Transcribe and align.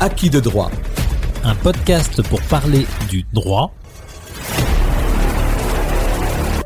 Acquis 0.00 0.30
de 0.30 0.38
droit. 0.38 0.70
Un 1.42 1.56
podcast 1.56 2.22
pour 2.28 2.40
parler 2.42 2.86
du 3.10 3.24
droit 3.32 3.74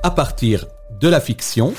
à 0.03 0.11
partir 0.11 0.67
de 1.01 1.09
la 1.09 1.19
fiction 1.19 1.73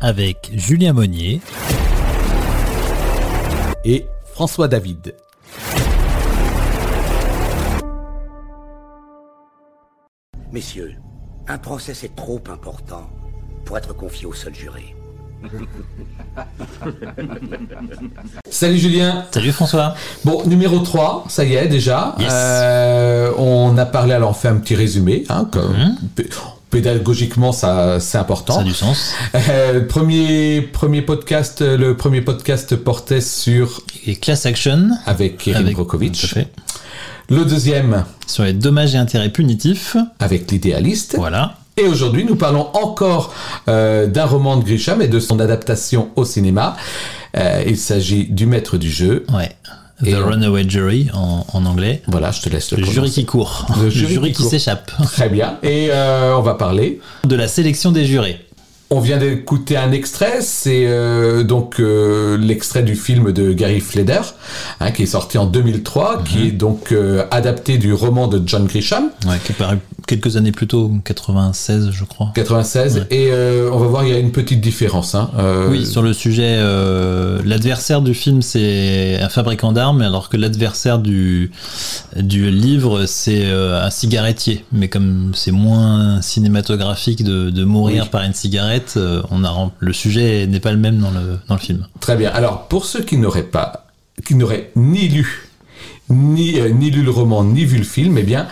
avec 0.00 0.50
Julien 0.54 0.94
Monnier 0.94 1.42
et 3.84 4.06
François 4.32 4.66
David. 4.66 5.14
Messieurs, 10.52 10.94
un 11.48 11.58
procès 11.58 11.92
c'est 11.92 12.16
trop 12.16 12.40
important 12.48 13.10
pour 13.66 13.76
être 13.76 13.94
confié 13.94 14.24
au 14.24 14.32
seul 14.32 14.54
juré. 14.54 14.95
Salut 18.50 18.78
Julien. 18.78 19.24
Salut 19.32 19.52
François. 19.52 19.94
Bon, 20.24 20.44
numéro 20.46 20.78
3, 20.80 21.24
ça 21.28 21.44
y 21.44 21.54
est 21.54 21.68
déjà. 21.68 22.14
Yes. 22.18 22.28
Euh, 22.32 23.30
on 23.38 23.76
a 23.78 23.86
parlé, 23.86 24.12
alors 24.14 24.30
on 24.30 24.34
fait 24.34 24.48
un 24.48 24.56
petit 24.56 24.74
résumé. 24.74 25.24
Hein, 25.28 25.48
p- 26.14 26.28
Pédagogiquement, 26.70 27.52
ça, 27.52 28.00
c'est 28.00 28.18
important. 28.18 28.54
Ça 28.54 28.60
a 28.60 28.64
du 28.64 28.74
sens. 28.74 29.14
Euh, 29.34 29.86
premier, 29.86 30.62
premier 30.62 31.02
podcast, 31.02 31.62
euh, 31.62 31.76
le 31.76 31.96
premier 31.96 32.22
podcast 32.22 32.74
portait 32.76 33.20
sur 33.20 33.82
Et 34.06 34.16
Class 34.16 34.46
Action. 34.46 34.90
avec 35.06 35.46
Erin 35.46 35.64
fait. 36.16 36.48
Le 37.28 37.44
deuxième 37.44 38.04
Sur 38.26 38.44
les 38.44 38.52
dommages 38.52 38.94
et 38.94 38.98
intérêts 38.98 39.30
punitifs. 39.30 39.96
avec 40.18 40.50
l'idéaliste. 40.50 41.14
Voilà. 41.16 41.54
Et 41.78 41.84
aujourd'hui, 41.84 42.24
nous 42.24 42.36
parlons 42.36 42.68
encore 42.72 43.34
euh, 43.68 44.06
d'un 44.06 44.24
roman 44.24 44.56
de 44.56 44.64
Grisham 44.64 45.02
et 45.02 45.08
de 45.08 45.20
son 45.20 45.40
adaptation 45.40 46.08
au 46.16 46.24
cinéma. 46.24 46.74
Euh, 47.36 47.62
il 47.66 47.76
s'agit 47.76 48.24
du 48.24 48.46
maître 48.46 48.78
du 48.78 48.90
jeu. 48.90 49.26
Ouais. 49.30 49.50
The 50.02 50.06
Et 50.06 50.16
on- 50.16 50.26
Runaway 50.26 50.66
Jury 50.68 51.08
en, 51.12 51.44
en 51.52 51.66
anglais. 51.66 52.00
Voilà, 52.06 52.30
je 52.30 52.40
te 52.40 52.48
laisse 52.48 52.70
le 52.72 52.78
Le 52.78 52.84
jury 52.86 53.10
qui 53.10 53.26
court. 53.26 53.66
Le 53.82 53.90
jury 53.90 54.32
qui 54.32 54.42
s'échappe. 54.44 54.90
Très 55.12 55.28
bien. 55.28 55.58
Et 55.62 55.88
euh, 55.90 56.34
on 56.38 56.42
va 56.42 56.54
parler. 56.54 56.98
De 57.24 57.36
la 57.36 57.46
sélection 57.46 57.92
des 57.92 58.06
jurés. 58.06 58.40
On 58.88 59.00
vient 59.00 59.18
d'écouter 59.18 59.76
un 59.76 59.90
extrait, 59.90 60.38
c'est 60.42 60.84
euh, 60.86 61.42
donc 61.42 61.80
euh, 61.80 62.38
l'extrait 62.38 62.84
du 62.84 62.94
film 62.94 63.32
de 63.32 63.52
Gary 63.52 63.80
Fleder, 63.80 64.20
hein, 64.78 64.92
qui 64.92 65.02
est 65.02 65.06
sorti 65.06 65.38
en 65.38 65.46
2003, 65.46 66.22
qui 66.22 66.46
est 66.46 66.50
donc 66.52 66.92
euh, 66.92 67.24
adapté 67.32 67.78
du 67.78 67.92
roman 67.92 68.28
de 68.28 68.40
John 68.46 68.64
Grisham, 68.66 69.10
Ouais, 69.26 69.38
qui 69.44 69.50
est 69.52 69.56
paru 69.56 69.78
quelques 70.06 70.36
années 70.36 70.52
plus 70.52 70.66
tôt, 70.66 70.90
96 71.04 71.90
je 71.90 72.04
crois. 72.04 72.30
96, 72.34 72.96
Ouais. 72.96 73.02
et 73.10 73.28
euh, 73.32 73.70
on 73.72 73.78
va 73.78 73.86
voir, 73.86 74.04
il 74.04 74.10
y 74.10 74.14
a 74.14 74.18
une 74.18 74.32
petite 74.32 74.60
différence. 74.60 75.14
Hein, 75.14 75.30
euh, 75.38 75.68
Oui, 75.70 75.84
sur 75.86 76.02
le 76.02 76.12
sujet, 76.12 76.54
euh, 76.58 77.40
l'adversaire 77.44 78.00
du 78.02 78.14
film 78.14 78.42
c'est 78.42 79.18
un 79.20 79.28
fabricant 79.28 79.72
d'armes, 79.72 80.02
alors 80.02 80.28
que 80.28 80.36
l'adversaire 80.36 80.98
du, 80.98 81.50
du 82.16 82.50
livre 82.50 83.06
c'est 83.06 83.50
un 83.50 83.90
cigarettier. 83.90 84.64
Mais 84.72 84.88
comme 84.88 85.32
c'est 85.34 85.52
moins 85.52 86.22
cinématographique 86.22 87.24
de, 87.24 87.50
de 87.50 87.64
mourir 87.64 88.04
Oui. 88.04 88.08
par 88.10 88.22
une 88.22 88.34
cigarette, 88.34 88.98
on 89.30 89.44
a 89.44 89.70
le 89.78 89.92
sujet 89.92 90.46
n'est 90.46 90.60
pas 90.60 90.72
le 90.72 90.78
même 90.78 90.98
dans 90.98 91.10
le, 91.10 91.38
dans 91.48 91.54
le 91.54 91.60
film. 91.60 91.86
Très 92.00 92.16
bien. 92.16 92.30
Alors, 92.30 92.68
pour 92.68 92.84
ceux 92.84 93.02
qui 93.02 93.16
n'auraient 93.16 93.42
pas, 93.42 93.86
qui 94.24 94.34
n'auraient 94.34 94.70
ni 94.76 95.08
lu, 95.08 95.48
ni, 96.10 96.58
euh, 96.60 96.68
ni 96.68 96.90
lu 96.90 97.02
le 97.02 97.10
roman, 97.10 97.42
ni 97.42 97.64
vu 97.64 97.78
le 97.78 97.84
film, 97.84 98.16
eh 98.18 98.22
bien, 98.22 98.46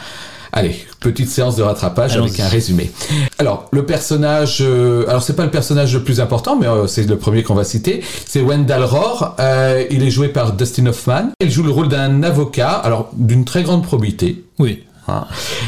allez, 0.54 0.76
petite 1.00 1.28
séance 1.28 1.56
de 1.56 1.62
rattrapage 1.62 2.16
avec 2.16 2.38
un 2.40 2.48
résumé. 2.48 2.90
Alors, 3.38 3.68
le 3.72 3.84
personnage, 3.84 4.58
euh, 4.60 5.04
alors 5.08 5.22
c'est 5.22 5.36
pas 5.36 5.44
le 5.44 5.50
personnage 5.50 5.92
le 5.92 6.02
plus 6.02 6.20
important, 6.20 6.56
mais 6.56 6.66
euh, 6.66 6.86
c'est 6.86 7.02
le 7.04 7.18
premier 7.18 7.42
qu'on 7.42 7.54
va 7.54 7.64
citer. 7.64 8.02
C'est 8.26 8.40
Wendell 8.40 8.84
Rohr. 8.84 9.34
Euh, 9.40 9.84
il 9.90 10.02
est 10.02 10.10
joué 10.10 10.28
par 10.28 10.52
Dustin 10.52 10.86
Hoffman. 10.86 11.30
Il 11.40 11.50
joue 11.50 11.62
le 11.62 11.70
rôle 11.70 11.88
d'un 11.88 12.22
avocat, 12.22 12.70
alors 12.70 13.10
d'une 13.14 13.44
très 13.44 13.62
grande 13.62 13.82
probité. 13.82 14.44
Oui, 14.58 14.84
hein, 15.08 15.26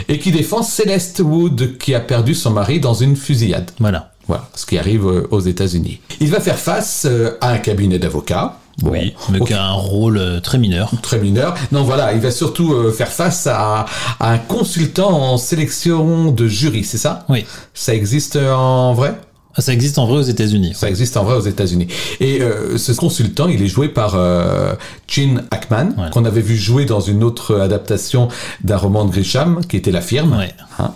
et 0.09 0.19
qui 0.19 0.31
défend 0.31 0.63
Celeste 0.63 1.21
Wood 1.21 1.77
qui 1.79 1.95
a 1.95 2.01
perdu 2.01 2.35
son 2.35 2.51
mari 2.51 2.81
dans 2.81 2.95
une 2.95 3.17
fusillade. 3.17 3.71
voilà. 3.81 4.13
Voilà, 4.29 4.49
ce 4.57 4.67
qui 4.67 4.77
arrive 4.77 5.07
euh, 5.07 5.29
aux 5.31 5.39
États-Unis. 5.39 6.01
Il 6.19 6.31
va 6.31 6.41
faire 6.41 6.59
face 6.59 7.07
à 7.41 7.51
un 7.51 7.59
cabinet 7.59 8.01
d'avocats. 8.01 8.59
Bon, 8.83 8.91
oui, 8.91 9.15
mais 9.31 9.41
ok, 9.41 9.47
qui 9.49 9.55
a 9.55 9.65
un 9.65 9.73
rôle 9.73 10.19
euh, 10.19 10.41
très 10.41 10.59
mineur. 10.59 10.91
très 11.03 11.19
mineur. 11.19 11.55
Non, 11.73 11.83
voilà, 11.83 12.13
il 12.13 12.21
va 12.21 12.31
surtout 12.31 12.75
euh, 12.75 12.93
faire 12.93 13.09
face 13.09 13.47
à, 13.47 13.87
à 14.21 14.31
un 14.33 14.39
consultant 14.39 15.11
en 15.11 15.39
sélection 15.39 16.31
de 16.31 16.47
jury, 16.47 16.85
c'est 16.85 16.99
ça? 16.99 17.25
Oui, 17.31 17.47
Ça 17.73 17.95
existe 17.95 18.37
en 18.37 18.93
vrai? 18.93 19.19
Ça 19.63 19.73
existe 19.73 19.99
en 19.99 20.07
vrai 20.07 20.19
aux 20.19 20.23
États-Unis. 20.23 20.73
Ça 20.75 20.89
existe 20.89 21.17
en 21.17 21.25
vrai 21.25 21.37
aux 21.37 21.41
États-Unis. 21.41 21.89
Et 22.21 22.41
euh, 22.43 22.77
ce 22.79 22.93
consultant, 22.93 23.49
il 23.49 23.63
est 23.63 23.69
joué 23.69 23.89
par 23.89 24.15
euh, 24.15 24.75
Gene 25.09 25.45
Hackman, 25.51 25.95
Ouais. 25.97 26.11
qu'on 26.13 26.25
avait 26.25 26.41
vu 26.41 26.57
jouer 26.57 26.85
dans 26.85 27.01
une 27.01 27.23
autre 27.25 27.57
adaptation 27.59 28.29
d'un 28.65 28.77
roman 28.77 29.05
de 29.05 29.11
Grisham, 29.11 29.61
qui 29.67 29.77
était 29.77 29.91
La 29.93 30.01
Firme. 30.01 30.37
Ouais. 30.37 30.53
Hein. 30.79 30.93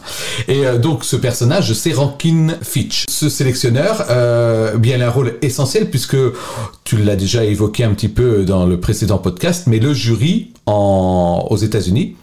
Et 0.49 0.67
euh, 0.67 0.79
donc 0.79 1.05
ce 1.05 1.17
personnage, 1.17 1.73
c'est 1.73 1.93
Rankin 1.93 2.49
Fitch. 2.63 3.05
Ce 3.09 3.29
sélectionneur, 3.29 4.05
euh, 4.11 4.77
bien 4.77 4.97
il 4.97 5.03
a 5.03 5.07
un 5.07 5.11
rôle 5.11 5.37
essentiel 5.43 5.89
puisque 5.89 6.17
tu 6.85 6.97
l'as 6.99 7.17
déjà 7.17 7.45
évoqué 7.45 7.85
un 7.85 7.95
petit 7.95 8.09
peu 8.09 8.45
dans 8.45 8.67
le 8.67 8.79
précédent 8.81 9.19
podcast, 9.19 9.65
mais 9.67 9.79
le 9.79 9.95
jury 9.95 10.51
en, 10.67 11.47
aux 11.51 11.57
États-Unis, 11.57 12.17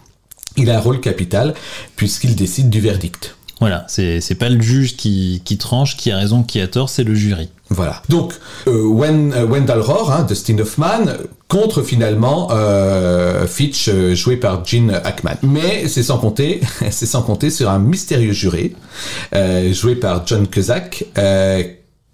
il 0.57 0.69
a 0.69 0.77
un 0.77 0.79
rôle 0.79 0.99
capital 0.99 1.53
puisqu'il 1.95 2.35
décide 2.35 2.69
du 2.69 2.79
verdict. 2.81 3.36
Voilà, 3.59 3.85
c'est 3.87 4.21
c'est 4.21 4.35
pas 4.35 4.49
le 4.49 4.61
juge 4.61 4.95
qui, 4.95 5.41
qui 5.43 5.57
tranche, 5.57 5.97
qui 5.97 6.11
a 6.11 6.17
raison, 6.17 6.43
qui 6.43 6.59
a 6.61 6.67
tort, 6.67 6.89
c'est 6.89 7.03
le 7.03 7.15
jury. 7.15 7.49
Voilà. 7.69 8.01
Donc, 8.07 8.33
euh, 8.67 8.83
Wen- 8.85 9.33
euh, 9.33 9.45
Wendell 9.45 9.79
Rohr, 9.79 10.11
hein, 10.11 10.23
Dustin 10.27 10.57
Hoffman, 10.59 11.05
contre 11.47 11.81
finalement 11.81 12.49
euh, 12.51 13.45
Fitch, 13.47 13.89
euh, 13.89 14.13
joué 14.15 14.37
par 14.37 14.63
Gene 14.63 14.91
Hackman. 15.03 15.35
Mais 15.43 15.87
c'est 15.87 16.03
sans 16.03 16.17
compter, 16.19 16.61
c'est 16.91 17.05
sans 17.07 17.23
compter 17.23 17.49
sur 17.49 17.69
un 17.69 17.79
mystérieux 17.79 18.31
juré, 18.31 18.73
euh, 19.33 19.73
joué 19.73 19.95
par 19.95 20.25
John 20.27 20.47
Cusack, 20.47 21.05
euh, 21.17 21.63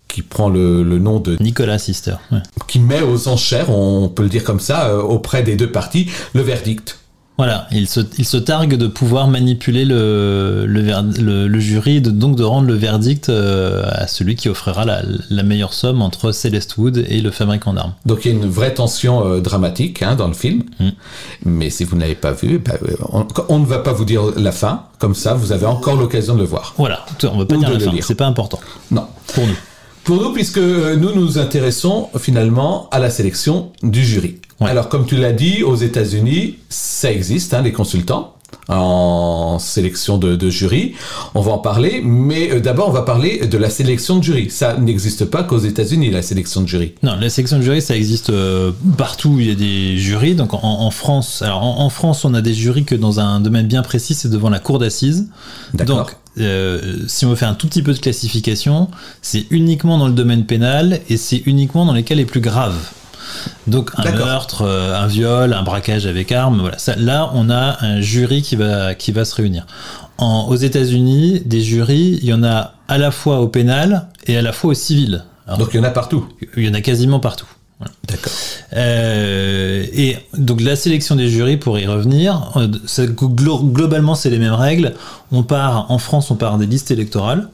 qui 0.08 0.22
prend 0.22 0.48
le, 0.50 0.82
le 0.84 0.98
nom 1.00 1.20
de, 1.20 1.36
Nicolas 1.42 1.78
Sister. 1.80 2.16
ouais. 2.32 2.40
qui 2.68 2.80
met 2.80 3.02
aux 3.02 3.28
enchères, 3.28 3.70
on 3.70 4.08
peut 4.10 4.24
le 4.24 4.30
dire 4.30 4.44
comme 4.44 4.60
ça, 4.60 4.96
auprès 4.98 5.44
des 5.44 5.56
deux 5.56 5.72
parties, 5.72 6.10
le 6.34 6.42
verdict. 6.42 7.00
Voilà, 7.38 7.68
il 7.72 7.88
se, 7.88 8.00
il 8.20 8.26
se 8.26 8.38
targue 8.38 8.76
de 8.78 8.86
pouvoir 8.86 9.28
manipuler 9.28 9.86
le, 9.86 10.66
le, 10.68 10.82
ver- 10.82 11.04
le, 11.20 11.48
le 11.48 11.60
jury, 11.60 12.00
de, 12.00 12.12
donc 12.12 12.36
de 12.36 12.44
rendre 12.44 12.68
le 12.68 12.76
verdict 12.76 13.30
euh, 13.30 13.84
à 13.92 14.06
celui 14.06 14.36
qui 14.36 14.50
offrira 14.50 14.86
la, 14.86 15.02
la 15.32 15.42
meilleure 15.42 15.74
somme 15.74 16.04
entre 16.04 16.32
Celeste 16.32 16.78
Wood 16.78 17.04
et 17.10 17.22
le 17.22 17.32
fabricant 17.32 17.74
d'armes. 17.74 17.94
Donc 18.06 18.26
il 18.26 18.32
y 18.32 18.36
a 18.36 18.38
une 18.38 18.48
vraie 18.50 18.76
tension 18.76 19.26
euh, 19.26 19.40
dramatique 19.40 20.04
hein, 20.04 20.14
dans 20.16 20.28
le 20.28 20.36
film. 20.36 20.62
Mm. 20.80 20.90
Mais 21.46 21.70
si 21.72 21.86
vous 21.86 21.96
ne 21.96 22.02
l'avez 22.02 22.14
pas 22.16 22.34
vu, 22.34 22.60
bah, 22.60 22.74
euh, 22.88 22.96
on, 23.12 23.26
on 23.50 23.58
ne 23.60 23.66
va 23.66 23.80
pas 23.80 23.94
vous 23.94 24.06
dire 24.06 24.22
la 24.38 24.52
fin. 24.52 24.84
Comme 25.00 25.16
ça, 25.16 25.34
vous 25.34 25.52
avez 25.52 25.66
encore 25.66 25.96
l'occasion 25.96 26.36
de 26.36 26.40
le 26.42 26.46
voir. 26.46 26.76
Voilà, 26.78 27.04
on 27.24 27.38
va 27.40 27.46
pas 27.46 27.56
Ou 27.56 27.60
dire 27.60 27.72
la 27.72 27.80
fin, 27.80 27.92
c'est 28.02 28.16
pas 28.16 28.28
important 28.28 28.60
Non. 28.92 29.08
pour 29.34 29.46
nous. 29.48 29.58
Pour 30.04 30.22
nous, 30.22 30.34
puisque 30.34 30.58
nous 30.58 31.14
nous 31.16 31.38
intéressons 31.38 32.10
finalement 32.20 32.90
à 32.92 33.00
la 33.00 33.10
sélection 33.10 33.72
du 33.84 34.04
jury. 34.04 34.36
Ouais. 34.60 34.70
Alors, 34.70 34.90
comme 34.90 35.06
tu 35.06 35.16
l'as 35.16 35.32
dit, 35.32 35.64
aux 35.64 35.76
États-Unis, 35.76 36.56
ça 36.70 37.12
existe, 37.12 37.54
hein, 37.54 37.62
les 37.62 37.72
consultants 37.72 38.36
en 38.70 39.60
sélection 39.60 40.18
de, 40.18 40.36
de 40.36 40.50
jury. 40.50 40.94
On 41.36 41.42
va 41.42 41.52
en 41.52 41.58
parler, 41.58 42.02
mais 42.04 42.52
euh, 42.52 42.60
d'abord, 42.60 42.88
on 42.88 42.92
va 42.92 43.02
parler 43.02 43.48
de 43.48 43.58
la 43.58 43.70
sélection 43.70 44.20
de 44.20 44.24
jury. 44.24 44.50
Ça 44.50 44.78
n'existe 44.78 45.26
pas 45.26 45.44
qu'aux 45.44 45.58
États-Unis, 45.60 46.12
la 46.12 46.22
sélection 46.22 46.62
de 46.62 46.68
jury. 46.68 46.94
Non, 47.02 47.16
la 47.20 47.30
section 47.30 47.58
de 47.58 47.64
jury, 47.64 47.82
ça 47.82 47.96
existe 47.96 48.30
euh, 48.30 48.72
partout 48.98 49.30
où 49.30 49.40
il 49.40 49.48
y 49.48 49.52
a 49.52 49.56
des 49.56 49.98
jurys. 49.98 50.36
Donc 50.36 50.54
en, 50.54 50.62
en 50.64 50.92
France, 50.92 51.42
alors 51.42 51.64
en, 51.64 51.80
en 51.82 51.90
France, 51.90 52.24
on 52.26 52.34
a 52.34 52.42
des 52.42 52.54
jurys 52.54 52.86
que 52.86 52.96
dans 52.96 53.20
un 53.20 53.40
domaine 53.40 53.68
bien 53.68 53.82
précis, 53.82 54.14
c'est 54.14 54.30
devant 54.30 54.50
la 54.50 54.60
cour 54.60 54.80
d'assises. 54.80 55.30
D'accord. 55.74 55.98
Donc, 55.98 56.16
euh, 56.40 56.98
si 57.08 57.26
on 57.26 57.30
veut 57.30 57.36
faire 57.36 57.50
un 57.50 57.54
tout 57.54 57.68
petit 57.68 57.84
peu 57.84 57.94
de 57.94 58.00
classification, 58.00 58.90
c'est 59.22 59.46
uniquement 59.52 59.98
dans 59.98 60.08
le 60.08 60.14
domaine 60.14 60.46
pénal 60.46 61.00
et 61.10 61.18
c'est 61.18 61.44
uniquement 61.46 61.86
dans 61.86 61.94
les 61.94 62.04
cas 62.04 62.16
les 62.16 62.26
plus 62.26 62.42
graves. 62.42 62.90
Donc 63.68 63.92
un 63.98 64.12
meurtre, 64.12 64.64
euh, 64.64 64.96
un 64.96 65.08
viol, 65.08 65.54
un 65.54 65.64
braquage 65.64 66.06
avec 66.06 66.32
arme, 66.32 66.60
voilà. 66.60 66.78
Ça, 66.78 66.96
là, 66.96 67.32
on 67.34 67.50
a 67.50 67.78
un 67.84 68.02
jury 68.02 68.42
qui 68.42 68.56
va 68.56 68.96
qui 68.96 69.12
va 69.12 69.26
se 69.26 69.36
réunir. 69.36 69.66
En, 70.18 70.48
aux 70.50 70.56
États-Unis, 70.56 71.42
des 71.46 71.62
jurys, 71.62 72.20
il 72.22 72.26
y 72.26 72.34
en 72.34 72.44
a 72.44 72.76
à 72.88 72.98
la 72.98 73.12
fois 73.12 73.40
au 73.40 73.48
pénal 73.48 74.10
et 74.28 74.38
à 74.38 74.42
la 74.42 74.52
fois 74.52 74.72
au 74.72 74.74
civil. 74.74 75.24
Alors, 75.48 75.60
Donc, 75.60 75.70
il 75.74 75.78
y 75.78 75.80
en 75.80 75.84
a 75.84 75.90
partout. 75.90 76.28
il 76.56 76.66
y 76.66 76.70
en 76.70 76.74
a 76.74 76.82
quasiment 76.82 77.20
partout. 77.20 77.48
Voilà. 77.80 77.94
D'accord. 78.08 78.32
Euh, 78.76 79.86
et 79.94 80.18
donc 80.38 80.62
la 80.62 80.76
sélection 80.76 81.16
des 81.16 81.28
jurys, 81.30 81.58
pour 81.58 81.78
y 81.80 81.86
revenir, 81.86 82.52
euh, 82.56 82.68
ça- 82.86 83.06
globalement 83.06 84.16
c'est 84.16 84.30
les 84.30 84.40
mêmes 84.40 84.54
règles. 84.54 84.94
On 85.32 85.44
part 85.44 85.92
en 85.92 85.98
France, 85.98 86.32
on 86.32 86.36
part 86.36 86.58
des 86.58 86.66
listes 86.66 86.92
électorales. 86.92 87.50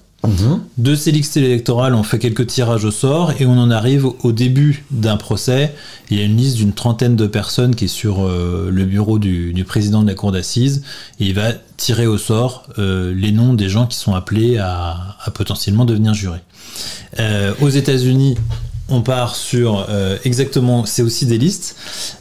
De 0.77 0.95
ces 0.95 1.13
listes 1.13 1.37
électorales, 1.37 1.95
on 1.95 2.03
fait 2.03 2.19
quelques 2.19 2.45
tirages 2.45 2.83
au 2.83 2.91
sort 2.91 3.31
et 3.39 3.45
on 3.45 3.57
en 3.57 3.71
arrive 3.71 4.05
au 4.23 4.33
début 4.33 4.83
d'un 4.91 5.15
procès. 5.15 5.73
Il 6.11 6.17
y 6.17 6.21
a 6.21 6.25
une 6.25 6.35
liste 6.35 6.57
d'une 6.57 6.73
trentaine 6.73 7.15
de 7.15 7.25
personnes 7.25 7.73
qui 7.73 7.85
est 7.85 7.87
sur 7.87 8.25
euh, 8.27 8.67
le 8.69 8.83
bureau 8.83 9.17
du, 9.17 9.53
du 9.53 9.63
président 9.63 10.01
de 10.01 10.07
la 10.07 10.15
cour 10.15 10.33
d'assises 10.33 10.83
et 11.21 11.27
il 11.27 11.33
va 11.35 11.53
tirer 11.77 12.05
au 12.05 12.17
sort 12.17 12.67
euh, 12.79 13.13
les 13.15 13.31
noms 13.31 13.53
des 13.53 13.69
gens 13.69 13.87
qui 13.87 13.95
sont 13.97 14.13
appelés 14.13 14.57
à, 14.57 14.97
à 15.23 15.31
potentiellement 15.31 15.85
devenir 15.85 16.13
jurés. 16.13 16.41
Euh, 17.19 17.53
aux 17.61 17.69
États-Unis, 17.69 18.35
on 18.89 19.01
part 19.01 19.35
sur 19.35 19.85
euh, 19.89 20.17
exactement, 20.23 20.85
c'est 20.85 21.01
aussi 21.01 21.25
des 21.25 21.37
listes. 21.37 21.75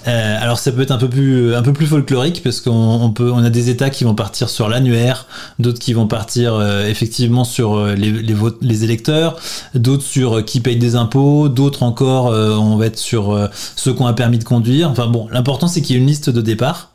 Euh, 0.07 0.37
alors 0.41 0.59
ça 0.59 0.73
peut 0.73 0.83
être 0.83 0.91
un 0.91 0.99
peu 0.99 1.09
plus, 1.09 1.55
un 1.55 1.63
peu 1.63 1.73
plus 1.73 1.87
folklorique 1.87 2.43
parce 2.43 2.61
qu'on 2.61 2.71
on 2.71 3.11
peut, 3.11 3.31
on 3.31 3.45
a 3.45 3.51
des 3.51 3.71
États 3.71 3.91
qui 3.91 4.05
vont 4.05 4.15
partir 4.15 4.49
sur 4.49 4.69
l'annuaire, 4.69 5.27
d'autres 5.59 5.79
qui 5.79 5.93
vont 5.93 6.07
partir 6.07 6.55
euh, 6.55 6.87
effectivement 6.89 7.45
sur 7.45 7.87
les, 7.87 8.13
les, 8.13 8.85
électeurs, 8.85 9.37
d'autres 9.75 10.05
sur 10.05 10.45
qui 10.45 10.61
paye 10.61 10.77
des 10.77 10.95
impôts, 10.95 11.49
d'autres 11.49 11.83
encore, 11.83 12.27
on 12.27 12.77
va 12.77 12.87
être 12.87 12.99
sur 12.99 13.49
ceux 13.77 13.93
qui 13.93 14.03
ont 14.03 14.07
un 14.07 14.13
permis 14.13 14.39
de 14.39 14.45
conduire. 14.45 14.91
Enfin 14.91 15.07
bon, 15.07 15.29
l'important 15.33 15.69
c'est 15.69 15.83
qu'il 15.83 15.97
y 15.97 15.99
ait 15.99 16.03
une 16.03 16.09
liste 16.09 16.31
de 16.31 16.41
départ. 16.41 16.93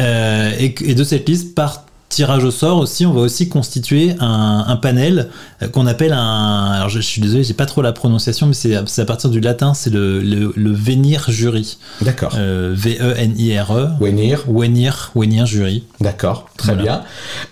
Et, 0.00 0.74
et, 0.80 0.94
de 0.94 1.04
cette 1.04 1.28
liste 1.28 1.54
partent 1.54 1.91
tirage 2.12 2.44
au 2.44 2.50
sort 2.50 2.78
aussi, 2.78 3.06
on 3.06 3.12
va 3.12 3.22
aussi 3.22 3.48
constituer 3.48 4.14
un, 4.20 4.76
panel 4.80 5.30
euh, 5.62 5.68
qu'on 5.68 5.86
appelle 5.86 6.12
un. 6.12 6.70
Alors 6.72 6.88
je, 6.88 7.00
suis 7.00 7.20
désolé, 7.20 7.42
j'ai 7.42 7.54
pas 7.54 7.66
trop 7.66 7.82
la 7.82 7.92
prononciation, 7.92 8.46
mais 8.46 8.54
c'est 8.54 8.74
à 8.76 9.04
partir 9.04 9.30
du 9.30 9.40
latin, 9.40 9.74
c'est 9.74 9.90
le, 9.90 10.20
le, 10.20 10.72
venir 10.72 11.24
jury. 11.28 11.78
D'accord. 12.02 12.34
Euh, 12.36 12.72
V-E-N-I-R-E. 12.74 13.88
Venir. 14.00 14.44
Venir, 14.46 15.10
venir 15.14 15.46
jury. 15.46 15.84
D'accord, 16.00 16.48
très 16.56 16.74
bien. 16.74 17.02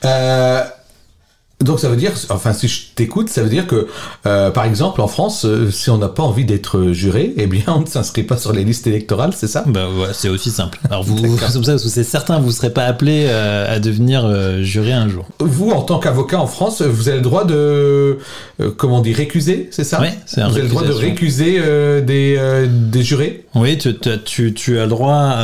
Euh, 0.05 0.63
donc 1.63 1.79
ça 1.79 1.91
veut 1.91 1.97
dire, 1.97 2.13
enfin 2.31 2.55
si 2.55 2.69
je 2.69 2.81
t'écoute, 2.95 3.29
ça 3.29 3.43
veut 3.43 3.51
dire 3.51 3.67
que, 3.67 3.87
euh, 4.27 4.51
par 4.51 4.65
exemple, 4.65 5.03
en 5.03 5.09
France, 5.09 5.45
euh, 5.45 5.71
si 5.71 5.91
on 5.91 5.99
n'a 5.99 6.09
pas 6.09 6.23
envie 6.23 6.47
d'être 6.47 6.93
juré, 6.93 7.35
eh 7.37 7.47
bien 7.47 7.65
on 7.67 7.81
ne 7.81 7.87
s'inscrit 7.87 8.23
pas 8.23 8.39
sur 8.39 8.55
les 8.55 8.65
listes 8.65 8.87
électorales, 8.87 9.33
c'est 9.37 9.47
ça? 9.47 9.65
Bah 9.67 9.87
ouais, 9.89 10.09
c'est 10.15 10.31
aussi 10.31 10.51
simple. 10.51 10.79
Alors 10.89 11.05
vous, 11.05 11.17
comme 11.53 11.65
ça, 11.65 11.79
c'est 11.79 12.05
certain, 12.05 12.39
vous 12.41 12.47
ne 12.47 12.53
serez 12.53 12.71
pas 12.71 12.85
appelé 12.85 13.27
euh, 13.29 13.77
à 13.77 13.79
devenir 13.79 14.63
juré 14.63 14.93
un 14.93 15.09
jour. 15.09 15.27
Vous, 15.39 15.71
en 15.71 15.83
tant 15.83 15.99
qu'avocat 15.99 16.41
en 16.41 16.47
France, 16.47 16.81
vous 16.81 17.09
avez 17.09 17.19
le 17.19 17.23
droit 17.23 17.45
de, 17.45 18.19
comment 18.79 18.99
on 18.99 19.03
dit, 19.03 19.13
récuser, 19.13 19.69
c'est 19.71 19.85
ça? 19.85 20.01
Oui, 20.01 20.09
c'est 20.25 20.41
un 20.41 20.49
Vous 20.49 20.55
avez 20.55 20.63
le 20.63 20.69
droit 20.69 20.85
de 20.85 20.93
récuser 20.93 21.61
des, 22.03 22.69
des 22.69 23.03
jurés? 23.03 23.45
Oui, 23.55 23.77
tu, 23.77 23.95
tu, 24.25 24.55
tu, 24.55 24.79
as 24.79 24.85
le 24.85 24.89
droit, 24.89 25.37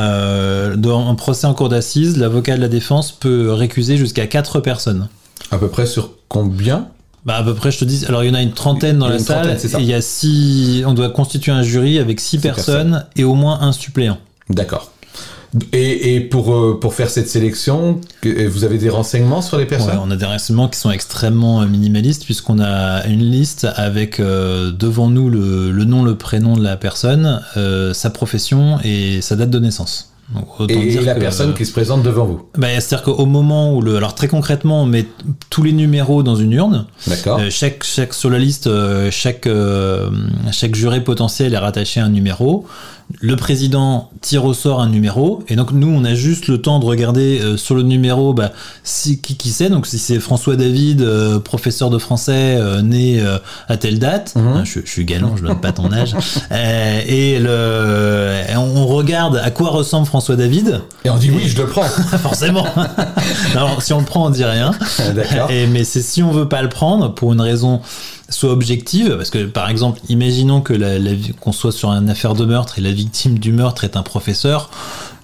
dans 0.77 1.11
un 1.11 1.15
procès 1.15 1.47
en 1.47 1.53
cour 1.53 1.69
d'assises, 1.69 2.17
l'avocat 2.17 2.57
de 2.57 2.63
la 2.63 2.69
défense 2.69 3.13
peut 3.13 3.53
récuser 3.53 3.99
jusqu'à 3.99 4.27
4 4.27 4.61
personnes. 4.61 5.09
À 5.51 5.59
peu 5.59 5.69
près 5.69 5.87
sur 5.87 6.11
combien 6.29 6.89
bah 7.25 7.35
à 7.35 7.43
peu 7.43 7.55
près, 7.55 7.73
je 7.73 7.79
te 7.81 7.85
dis. 7.85 8.07
Alors 8.07 8.23
il 8.23 8.29
y 8.29 8.31
en 8.31 8.35
a 8.35 8.43
une 8.43 8.53
trentaine 8.53 8.99
dans 8.99 9.09
la 9.09 9.19
salle. 9.19 9.51
Et 9.51 9.81
il 9.81 9.85
y 9.85 9.95
a 9.95 10.01
six. 10.01 10.85
On 10.87 10.95
doit 10.95 11.11
constituer 11.11 11.51
un 11.51 11.65
jury 11.65 11.99
avec 11.99 12.21
six, 12.21 12.39
personnes, 12.39 13.05
et 13.17 13.25
au 13.25 13.35
moins 13.35 13.63
un 13.63 13.73
suppléant. 13.73 14.19
D'accord. 14.49 14.93
Et, 15.73 16.15
et, 16.15 16.21
pour, 16.21 16.55
euh, 16.55 16.79
pour 16.79 16.95
faire 16.95 17.09
cette 17.09 17.29
sélection, 17.29 18.01
vous 18.23 18.65
avez 18.65 18.79
des 18.79 18.91
renseignements 18.91 19.43
sur 19.43 19.57
les 19.57 19.65
personnes 19.65 19.99
On 20.03 20.11
a 20.11 20.17
des 20.17 20.27
renseignements 20.27 20.69
qui 20.69 20.79
sont 20.79 20.91
extrêmement 20.91 21.63
euh, 21.63 21.67
minimalistes 21.67 22.25
puisqu'on 22.25 22.61
a 22.61 23.07
une 23.07 23.23
liste 23.23 23.67
avec 23.77 24.21
euh, 24.21 24.71
devant 24.71 25.09
nous 25.09 25.31
le, 25.31 25.71
le, 25.71 25.85
nom, 25.85 26.05
le 26.05 26.17
prénom 26.17 26.57
de 26.57 26.63
la 26.63 26.77
personne, 26.77 27.43
sa 27.93 28.11
profession 28.11 28.79
et 28.85 29.21
sa 29.23 29.37
date 29.37 29.51
de 29.51 29.59
naissance 29.59 30.13
et 30.69 31.01
la 31.01 31.15
personne 31.15 31.55
qui 31.55 31.65
se 31.65 31.73
présente 31.73 32.03
devant 32.03 32.25
vous. 32.25 32.49
Bah, 32.57 32.69
C'est-à-dire 32.81 33.03
qu'au 33.03 33.27
moment 33.27 33.75
où 33.75 33.81
le, 33.81 33.97
alors 33.97 34.15
très 34.15 34.29
concrètement, 34.29 34.83
on 34.83 34.87
met 34.87 35.07
tous 35.51 35.63
les 35.63 35.73
numéros 35.73 36.23
dans 36.23 36.35
une 36.35 36.53
urne. 36.53 36.87
D'accord. 37.07 37.39
Euh, 37.39 37.51
chaque, 37.51 37.85
chaque 37.85 38.13
sur 38.13 38.31
la 38.31 38.39
liste, 38.39 38.67
euh, 38.67 39.11
chaque 39.11 39.47
euh, 39.47 40.11
chaque 40.51 40.75
juré 40.75 41.03
potentiel 41.03 41.55
est 41.55 41.59
rattaché 41.59 42.01
à 42.01 42.05
un 42.05 42.09
numéro 42.09 42.67
le 43.21 43.37
président 43.37 44.11
tire 44.21 44.45
au 44.45 44.53
sort 44.53 44.81
un 44.81 44.89
numéro 44.89 45.43
et 45.49 45.57
donc 45.57 45.71
nous 45.71 45.89
on 45.89 46.05
a 46.05 46.15
juste 46.15 46.49
le 46.49 46.61
temps 46.61 46.81
de 46.81 46.85
regarder 46.85 47.41
euh, 47.41 47.57
sur 47.57 47.75
le 47.75 47.83
numéro 47.83 48.35
bah, 48.35 48.53
si, 48.83 49.21
qui, 49.21 49.37
qui 49.37 49.51
c'est. 49.51 49.71
Donc 49.71 49.87
si 49.87 49.99
c'est 49.99 50.19
François 50.19 50.57
David 50.57 51.03
euh, 51.03 51.39
professeur 51.39 51.89
de 51.91 51.99
français 51.99 52.57
euh, 52.57 52.83
né 52.83 53.25
à 53.69 53.77
telle 53.77 53.99
date. 53.99 54.35
Mhm. 54.35 54.47
hein, 54.47 54.65
je, 54.65 54.81
suis 54.85 55.05
galant 55.05 55.37
je 55.37 55.45
donne 55.45 55.61
pas 55.61 55.73
ton 55.73 55.93
âge. 55.93 56.17
Et 57.09 57.39
le 57.39 58.43
on 58.57 58.87
regarde 58.87 59.37
à 59.37 59.51
quoi 59.51 59.71
ressemble 59.71 60.07
François 60.07 60.37
David. 60.37 60.81
Et 61.05 61.11
on 61.11 61.17
dit 61.17 61.31
oui 61.31 61.45
je 61.47 61.57
le 61.59 61.67
prends. 61.67 61.83
Forcément. 62.23 62.67
Alors 63.55 63.83
si 63.83 63.93
on 63.93 64.01
le 64.01 64.05
prend 64.05 64.27
on 64.27 64.31
dit 64.31 64.45
rien. 64.45 64.73
D'accord. 65.15 65.49
Mais 65.49 65.85
c'est 65.85 66.03
si 66.03 66.23
on 66.23 66.33
veut 66.33 66.49
pas 66.49 66.63
le 66.63 66.69
prendre 66.69 67.15
pour 67.15 67.33
une 67.33 67.41
raison 67.41 67.81
soit 68.29 68.51
objective, 68.51 69.15
parce 69.17 69.31
que 69.31 69.45
par 69.45 69.69
exemple, 69.69 70.01
imaginons 70.09 70.61
que 70.61 70.73
la, 70.73 70.99
qu'on 71.41 71.53
soit 71.53 71.73
sur 71.73 71.91
une 71.91 72.11
affaire 72.11 72.35
de 72.35 72.45
meurtre 72.45 72.79
et 72.79 72.83
la 72.83 72.93
victime 72.93 73.39
du 73.39 73.53
meurtre 73.53 73.85
est 73.85 73.97
un 73.97 74.03
professeur, 74.03 74.71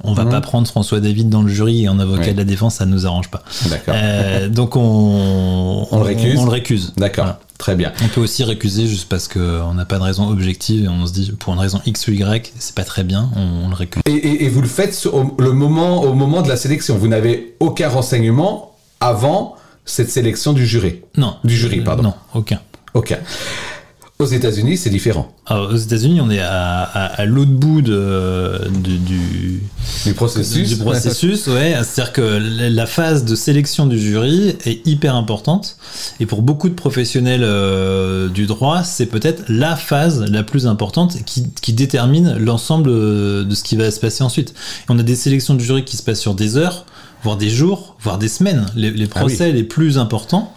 on 0.05 0.13
va 0.15 0.25
mhm. 0.25 0.31
pas 0.31 0.41
prendre 0.41 0.67
François 0.67 1.01
David 1.01 1.29
dans 1.29 1.43
le 1.43 1.49
jury 1.49 1.85
et 1.85 1.89
en 1.89 1.99
avocat 1.99 2.33
de 2.33 2.39
la 2.39 2.45
défense, 2.45 2.77
ça 2.77 2.87
nous 2.87 3.07
arrange 3.07 3.29
pas. 3.29 3.43
D'accord. 3.69 3.95
Euh, 3.97 4.49
donc 4.49 4.77
on, 4.77 5.87
on, 5.91 5.99
le 5.99 6.05
récuse. 6.05 6.39
On, 6.39 6.45
le 6.45 6.51
récuse. 6.51 6.93
D'accord. 6.97 7.37
Très 7.59 7.77
bien. 7.77 7.93
On 8.03 8.09
peut 8.09 8.21
aussi 8.21 8.43
récuser 8.43 8.87
juste 8.87 9.09
parce 9.09 9.29
qu'on 9.29 9.75
n'a 9.75 9.85
pas 9.85 9.99
de 9.99 10.03
raison 10.03 10.29
objective 10.29 10.85
et 10.85 10.89
on 10.89 11.07
se 11.07 11.13
dit 11.13 11.33
pour 11.39 11.53
une 11.55 11.61
raison 11.61 11.81
X 11.87 12.09
ou 12.09 12.13
Y, 12.13 12.53
c'est 12.59 12.75
pas 12.75 12.83
très 12.83 13.05
bien, 13.05 13.31
on, 13.37 13.69
le 13.69 13.75
récuse. 13.75 14.03
Et, 14.07 14.45
et, 14.45 14.49
vous 14.49 14.63
le 14.63 14.69
faites 14.69 15.07
au, 15.13 15.37
le 15.39 15.53
moment, 15.53 16.03
au 16.03 16.15
moment 16.15 16.43
de 16.43 16.49
la 16.49 16.57
sélection. 16.57 16.99
Vous 16.99 17.07
n'avez 17.07 17.55
aucun 17.61 17.89
renseignement 17.89 18.75
avant 19.01 19.55
cette 19.85 20.11
sélection 20.11 20.53
du 20.53 20.67
jury. 20.67 21.03
Non. 21.17 21.37
Du 21.45 21.55
jury, 21.55 21.81
pardon. 21.81 22.03
Non, 22.03 22.15
aucun. 22.35 22.61
Ok. 22.95 23.19
Aux 24.19 24.27
États-Unis, 24.27 24.77
c'est 24.77 24.91
différent. 24.91 25.35
aux 25.51 25.75
États-Unis, 25.75 26.21
on 26.21 26.31
est 26.31 26.39
à, 26.39 27.25
l'autre 27.27 27.51
bout 27.51 27.83
de, 27.83 28.61
du, 28.71 29.61
du 30.05 30.15
processus. 30.15 30.69
Du 30.69 30.77
processus, 30.77 31.49
ouais. 31.49 31.75
C'est-à-dire 31.83 32.13
que 32.13 32.21
la 32.21 32.87
phase 32.87 33.25
de 33.25 33.35
sélection 33.35 33.87
du 33.87 33.99
jury 33.99 34.55
est 34.65 34.87
hyper 34.87 35.17
importante. 35.17 35.77
Et 36.21 36.27
pour 36.27 36.43
beaucoup 36.43 36.69
de 36.69 36.75
professionnels 36.75 37.43
euh, 37.43 38.29
du 38.29 38.47
droit, 38.47 38.85
c'est 38.85 39.07
peut-être 39.07 39.43
la 39.49 39.75
phase 39.75 40.25
la 40.31 40.45
plus 40.45 40.69
importante 40.69 41.17
qui, 41.25 41.49
qui 41.61 41.73
détermine 41.73 42.37
l'ensemble 42.39 42.91
de 42.91 43.55
ce 43.55 43.65
qui 43.65 43.75
va 43.75 43.91
se 43.91 43.99
passer 43.99 44.23
ensuite. 44.23 44.55
on 44.89 44.99
a 45.01 45.03
des 45.03 45.17
sélections 45.17 45.55
du 45.55 45.65
jury 45.65 45.85
qui 45.85 45.97
se 45.97 46.03
passent 46.05 46.21
sur 46.21 46.35
des 46.35 46.57
heures, 46.57 46.87
voire 47.25 47.37
des 47.37 47.51
jours, 47.51 47.97
voire 48.01 48.19
des 48.19 48.29
semaines. 48.29 48.67
Les, 48.77 48.95
ah 49.05 49.19
procès 49.19 49.51
les 49.51 49.65
plus 49.65 49.99
importants 49.99 50.55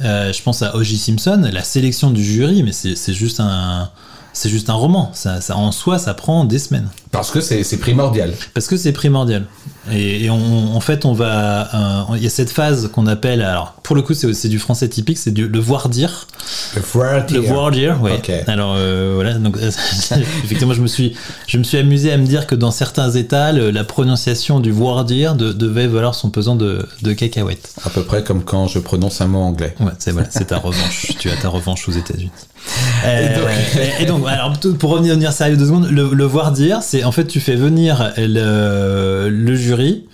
je 0.00 0.42
pense 0.42 0.62
à 0.62 0.76
O.J. 0.76 0.98
Simpson, 0.98 1.48
la 1.52 1.62
sélection 1.62 2.10
du 2.10 2.24
jury, 2.24 2.62
mais 2.62 2.72
c'est 2.72 3.14
juste 3.14 3.40
un 3.40 3.90
c'est 4.34 4.48
juste 4.48 4.68
un 4.68 4.74
roman. 4.74 5.10
Ça, 5.14 5.40
ça, 5.40 5.56
en 5.56 5.72
soi, 5.72 5.98
ça 5.98 6.12
prend 6.12 6.44
des 6.44 6.58
semaines. 6.58 6.88
Parce 7.12 7.30
que 7.30 7.40
c'est 7.40 7.78
primordial. 7.78 8.34
Parce 8.52 8.66
que 8.66 8.76
c'est 8.76 8.92
primordial. 8.92 9.46
Et, 9.92 10.28
en 10.28 10.80
fait, 10.80 11.04
on 11.04 11.12
va. 11.12 12.10
Euh, 12.10 12.16
il 12.16 12.22
y 12.22 12.26
a 12.26 12.30
cette 12.30 12.50
phase 12.50 12.90
qu'on 12.92 13.06
appelle. 13.06 13.42
Alors, 13.42 13.74
pour 13.84 13.94
le 13.94 14.02
coup, 14.02 14.12
c'est 14.14 14.48
du 14.48 14.58
français 14.58 14.88
typique, 14.88 15.18
c'est 15.18 15.36
le 15.36 15.58
voir 15.60 15.88
dire. 15.88 16.26
Le 16.74 16.82
voir 16.82 17.24
dire. 17.24 17.40
Le 17.40 17.46
voir 17.46 17.70
dire, 17.70 17.98
oui. 18.02 18.10
Alors, 18.48 18.74
euh, 18.76 19.12
voilà. 19.14 19.34
Donc, 19.34 19.56
effectivement, 20.44 20.74
je 20.74 20.82
me, 20.82 20.88
suis, 20.88 21.14
je 21.46 21.56
me 21.56 21.62
suis 21.62 21.78
amusé 21.78 22.12
à 22.12 22.16
me 22.16 22.26
dire 22.26 22.48
que 22.48 22.56
dans 22.56 22.72
certains 22.72 23.12
États, 23.12 23.52
la 23.52 23.84
prononciation 23.84 24.58
du 24.58 24.72
voir 24.72 25.04
dire 25.04 25.36
devait 25.36 25.86
valoir 25.86 26.16
son 26.16 26.30
pesant 26.30 26.56
de, 26.56 26.86
de 27.02 27.12
cacahuètes. 27.12 27.72
À 27.84 27.90
peu 27.90 28.02
près 28.02 28.24
comme 28.24 28.42
quand 28.42 28.66
je 28.66 28.80
prononce 28.80 29.20
un 29.20 29.28
mot 29.28 29.40
anglais. 29.40 29.76
Ouais, 29.78 29.92
c'est 29.98 30.10
voilà, 30.10 30.26
ta 30.26 30.58
revanche. 30.58 31.12
tu 31.20 31.30
as 31.30 31.36
ta 31.36 31.48
revanche 31.48 31.88
aux 31.88 31.92
États-Unis. 31.92 32.30
et 34.00 34.06
donc, 34.06 34.26
alors, 34.26 34.52
pour 34.78 34.90
revenir 34.90 35.32
sérieux 35.32 35.56
deux 35.56 35.66
secondes, 35.66 35.88
le, 35.90 36.24
voir 36.24 36.52
dire, 36.52 36.82
c'est 36.82 37.04
en 37.04 37.12
fait, 37.12 37.26
tu 37.26 37.40
fais 37.40 37.56
venir 37.56 38.12
le, 38.16 39.54
jury, 39.54 40.04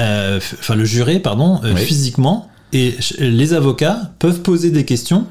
euh, 0.00 0.40
enfin 0.58 0.74
le 0.74 0.84
juré, 0.84 1.20
pardon, 1.20 1.60
euh, 1.64 1.76
physiquement, 1.76 2.48
et 2.72 2.96
les 3.18 3.52
avocats 3.52 4.10
peuvent 4.18 4.40
poser 4.40 4.70
des 4.70 4.84
questions 4.84 5.26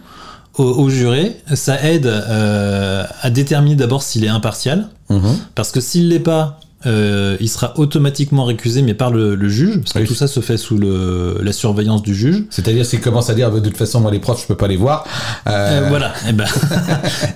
au, 0.58 0.90
juré. 0.90 1.38
Ça 1.54 1.84
aide 1.84 2.08
euh, 2.08 3.06
à 3.22 3.30
déterminer 3.30 3.76
d'abord 3.76 4.04
s'il 4.04 4.24
est 4.24 4.30
impartial, 4.30 4.88
mhm. 5.10 5.38
parce 5.56 5.72
que 5.72 5.82
s'il 5.82 6.10
l'est 6.10 6.20
pas, 6.20 6.60
euh, 6.86 7.38
il 7.40 7.50
sera 7.50 7.74
automatiquement 7.78 8.46
récusé, 8.46 8.82
mais 8.82 8.94
par 8.94 9.12
le, 9.12 9.50
juge, 9.50 9.80
parce 9.80 9.94
que 9.94 10.08
tout 10.08 10.16
ça 10.16 10.28
se 10.28 10.40
fait 10.40 10.58
sous 10.58 10.78
le, 10.78 11.40
la 11.42 11.54
surveillance 11.54 12.02
du 12.02 12.14
juge. 12.14 12.44
C'est-à-dire 12.50 12.86
s'il 12.86 13.02
commence 13.02 13.30
à 13.30 13.34
dire 13.34 13.52
de 13.52 13.60
toute 13.60 13.78
façon 13.78 14.02
moi 14.02 14.12
les 14.12 14.20
profs 14.20 14.42
je 14.42 14.48
peux 14.48 14.58
pas 14.58 14.68
les 14.68 14.78
voir. 14.78 15.06
Euh... 15.48 15.82
Euh, 15.82 15.90
voilà. 15.90 16.14
Et 16.28 16.34
ben, 16.34 16.46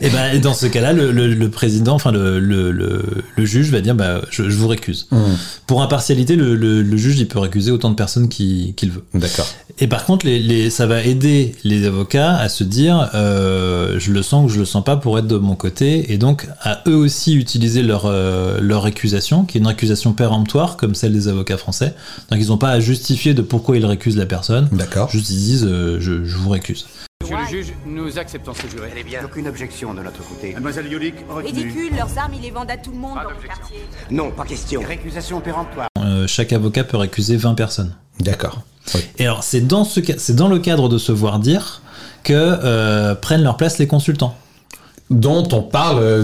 et 0.02 0.10
ben 0.10 0.40
dans 0.42 0.54
ce 0.54 0.66
cas-là, 0.66 0.94
le, 0.94 1.12
le, 1.12 1.50
président, 1.50 1.96
enfin 1.96 2.12
le, 2.12 3.04
juge 3.38 3.70
va 3.72 3.82
dire 3.82 3.96
bah 3.96 4.22
je, 4.30 4.50
je 4.50 4.58
vous 4.58 4.68
récuse. 4.68 5.08
Mmh. 5.12 5.18
Pour 5.66 5.82
impartialité, 5.82 6.36
le, 6.36 6.98
juge 6.98 7.20
il 7.20 7.28
peut 7.28 7.40
récuser 7.40 7.72
autant 7.72 7.90
de 7.90 7.96
personnes 7.96 8.28
qu'il 8.28 8.74
veut. 8.84 9.04
D'accord. 9.14 9.48
Et 9.80 9.88
par 9.88 10.06
contre, 10.06 10.26
les, 10.26 10.40
les, 10.40 10.70
ça 10.70 10.88
va 10.88 11.04
aider 11.04 11.56
les 11.64 11.86
avocats 11.86 12.36
à 12.36 12.50
se 12.50 12.64
dire 12.64 13.10
je 13.14 14.12
le 14.12 14.22
sens 14.22 14.46
ou 14.46 14.50
je 14.50 14.60
le 14.60 14.66
sens 14.66 14.84
pas 14.84 14.98
pour 14.98 15.18
être 15.20 15.28
de 15.28 15.38
mon 15.38 15.56
côté, 15.56 16.12
et 16.12 16.18
donc 16.18 16.48
à 16.62 16.82
eux 16.88 16.96
aussi 16.96 17.36
utiliser 17.36 17.84
leur 17.84 18.12
leur 18.60 18.84
récusation 18.84 19.37
qui 19.46 19.58
est 19.58 19.62
une 19.62 19.68
accusation 19.68 20.14
péremptoire, 20.14 20.78
comme 20.78 20.96
celle 20.96 21.14
des 21.14 21.28
avocats 21.28 21.58
français. 21.58 21.94
Donc 22.30 22.40
ils 22.42 22.48
n'ont 22.48 22.58
pas 22.58 22.72
à 22.72 22.80
justifier 22.80 23.34
de 23.34 23.42
pourquoi 23.42 23.78
ils 23.78 23.86
récusent 23.86 24.18
la 24.18 24.26
personne. 24.26 24.70
D'accord. 24.72 25.10
Juste 25.10 25.30
ils 25.30 25.38
disent 25.38 25.66
euh, 25.66 26.00
je, 26.00 26.12
vous 26.14 26.50
récuse. 26.50 26.88
Monsieur 27.22 27.38
le 27.38 27.48
juge, 27.48 27.74
nous 27.86 28.20
acceptons 28.20 28.54
ce 28.54 28.68
juré. 28.68 28.92
Eh 28.96 29.04
bien. 29.04 29.22
Aucune 29.24 29.48
objection 29.48 29.94
de 29.94 30.02
notre 30.02 30.24
côté. 30.28 30.54
Mademoiselle 30.54 30.88
Yolik, 30.92 31.16
Ridicule, 31.30 31.96
leurs 31.96 32.18
armes, 32.18 32.34
ils 32.36 32.42
les 32.42 32.52
vendent 32.52 32.72
à 32.72 32.78
tout 32.78 32.92
le 32.92 32.98
monde 32.98 33.16
dans 33.16 33.30
le 33.30 33.48
quartier. 33.48 33.78
Non, 34.12 34.32
pas 34.32 34.46
question. 34.46 34.82
Récusation 34.88 35.42
péremptoire. 35.42 35.88
Euh, 36.00 36.28
chaque 36.28 36.54
avocat 36.54 36.84
peut 36.84 36.98
récuser 36.98 37.36
20 37.36 37.56
personnes. 37.56 37.94
D'accord. 38.20 38.62
Et 39.18 39.26
alors, 39.26 39.44
c'est 39.44 39.62
dans, 39.62 39.84
ce, 39.84 40.00
c'est 40.18 40.36
dans 40.36 40.48
le 40.48 40.60
cadre 40.60 40.90
de 40.90 40.98
se 40.98 41.12
voir 41.12 41.40
dire 41.40 41.82
que 42.24 42.34
euh, 42.34 43.16
prennent 43.16 43.44
leur 43.44 43.58
place 43.58 43.78
les 43.78 43.88
consultants. 43.88 44.36
Dont 45.10 45.48
on 45.54 45.62
parle, 45.62 46.00
euh, 46.00 46.24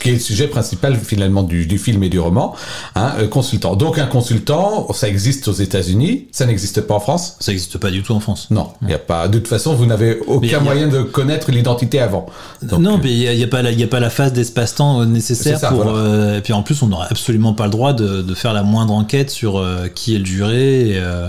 qui 0.00 0.08
est 0.08 0.12
le 0.14 0.18
sujet 0.18 0.48
principal 0.48 0.96
finalement 0.96 1.42
du, 1.44 1.66
du 1.66 1.78
film 1.78 2.02
et 2.02 2.08
du 2.08 2.18
roman, 2.18 2.54
hein, 2.96 3.12
euh, 3.18 3.28
consultant. 3.28 3.76
Donc 3.76 3.98
un 3.98 4.06
consultant, 4.06 4.88
ça 4.92 5.08
existe 5.08 5.46
aux 5.46 5.52
États-Unis, 5.52 6.26
ça 6.32 6.44
n'existe 6.46 6.80
pas 6.80 6.94
en 6.94 7.00
France? 7.00 7.36
Ça 7.38 7.52
n'existe 7.52 7.78
pas 7.78 7.90
du 7.90 8.02
tout 8.02 8.12
en 8.12 8.20
France. 8.20 8.48
Non, 8.50 8.70
il 8.82 8.90
y 8.90 8.94
a 8.94 8.98
pas. 8.98 9.28
De 9.28 9.38
toute 9.38 9.46
façon, 9.48 9.74
vous 9.74 9.86
n'avez 9.86 10.18
aucun 10.26 10.58
a- 10.58 10.60
moyen 10.60 10.88
de 10.88 11.02
connaître 11.02 11.52
l'identité 11.52 12.00
avant. 12.00 12.26
Donc, 12.62 12.80
non, 12.80 12.94
euh, 12.94 13.00
mais 13.02 13.12
il 13.12 13.18
n'y 13.20 13.28
a, 13.28 13.32
il 13.34 13.38
y 13.38 13.44
a 13.44 13.48
pas 13.48 13.62
la- 13.62 13.70
il 13.70 13.78
y 13.80 13.84
a 13.84 13.88
pas 13.88 14.00
la 14.00 14.10
phase 14.10 14.32
d'espace-temps 14.32 15.02
euh, 15.02 15.04
nécessaire 15.06 15.58
ça, 15.58 15.68
pour. 15.68 15.84
voilà. 15.84 15.92
euh, 15.98 16.38
et 16.38 16.40
puis 16.40 16.52
en 16.52 16.62
plus, 16.62 16.82
on 16.82 16.88
n'aurait 16.88 17.08
absolument 17.10 17.52
pas 17.54 17.64
le 17.66 17.70
droit 17.70 17.92
de, 17.92 18.22
de 18.22 18.34
faire 18.34 18.52
la 18.52 18.62
moindre 18.64 18.94
enquête 18.94 19.30
sur 19.30 19.58
euh, 19.58 19.86
qui 19.94 20.14
est 20.16 20.18
le 20.18 20.24
juré. 20.24 20.88
Et, 20.90 20.98
euh, 20.98 21.28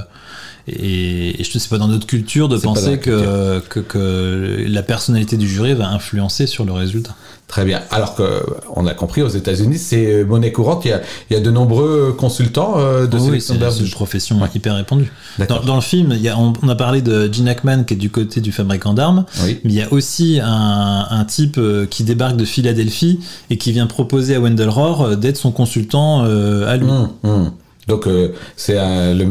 et, 0.67 1.41
et 1.41 1.43
je 1.43 1.51
ne 1.53 1.59
sais 1.59 1.69
pas 1.69 1.77
dans 1.77 1.87
notre 1.87 2.07
culture 2.07 2.47
de 2.49 2.57
C'est 2.57 2.63
penser 2.63 2.97
que, 2.99 3.59
que, 3.69 3.79
que 3.79 4.65
la 4.67 4.83
personnalité 4.83 5.37
du 5.37 5.47
jury 5.47 5.73
va 5.73 5.89
influencer 5.89 6.47
sur 6.47 6.65
le 6.65 6.71
résultat. 6.71 7.15
Très 7.47 7.63
bien. 7.63 7.81
Alors 7.91 8.15
que 8.15 8.41
on 8.75 8.87
a 8.87 8.95
compris 8.95 9.21
aux 9.21 9.27
États-Unis, 9.29 9.77
c'est 9.77 10.23
monnaie 10.23 10.51
courante. 10.51 10.83
Il 10.85 10.87
y 10.87 10.91
a, 10.93 11.01
il 11.29 11.35
y 11.35 11.37
a 11.37 11.39
de 11.39 11.51
nombreux 11.51 12.15
consultants 12.17 12.73
euh, 12.79 13.05
de 13.05 13.19
sélection 13.19 13.53
c'est 13.59 13.69
c'est 13.71 13.79
une 13.81 13.85
du- 13.85 13.91
profession 13.91 14.39
hyper 14.55 14.75
répandue. 14.75 15.11
Dans, 15.47 15.61
dans 15.61 15.75
le 15.75 15.81
film, 15.81 16.13
il 16.13 16.21
y 16.23 16.29
a, 16.29 16.39
on, 16.39 16.53
on 16.63 16.69
a 16.69 16.75
parlé 16.75 17.03
de 17.03 17.31
Gene 17.31 17.47
Hackman 17.47 17.83
qui 17.83 17.93
est 17.93 17.97
du 17.97 18.09
côté 18.09 18.41
du 18.41 18.51
fabricant 18.51 18.95
d'armes, 18.95 19.25
Oui. 19.43 19.59
mais 19.63 19.71
il 19.73 19.75
y 19.75 19.81
a 19.83 19.93
aussi 19.93 20.39
un, 20.41 21.05
un 21.07 21.23
type 21.25 21.59
euh, 21.59 21.85
qui 21.85 22.03
débarque 22.03 22.35
de 22.35 22.45
Philadelphie 22.45 23.19
et 23.51 23.57
qui 23.59 23.71
vient 23.71 23.85
proposer 23.85 24.33
à 24.33 24.39
Wendell 24.39 24.69
Rohr 24.69 25.01
euh, 25.03 25.15
d'être 25.15 25.37
son 25.37 25.51
consultant 25.51 26.23
euh, 26.25 26.67
à 26.67 26.77
lui. 26.77 26.89
Hum, 26.89 27.09
hum. 27.23 27.51
Donc 27.87 28.07
euh, 28.07 28.33
c'est 28.55 28.77
un- 28.77 29.13
le- 29.13 29.27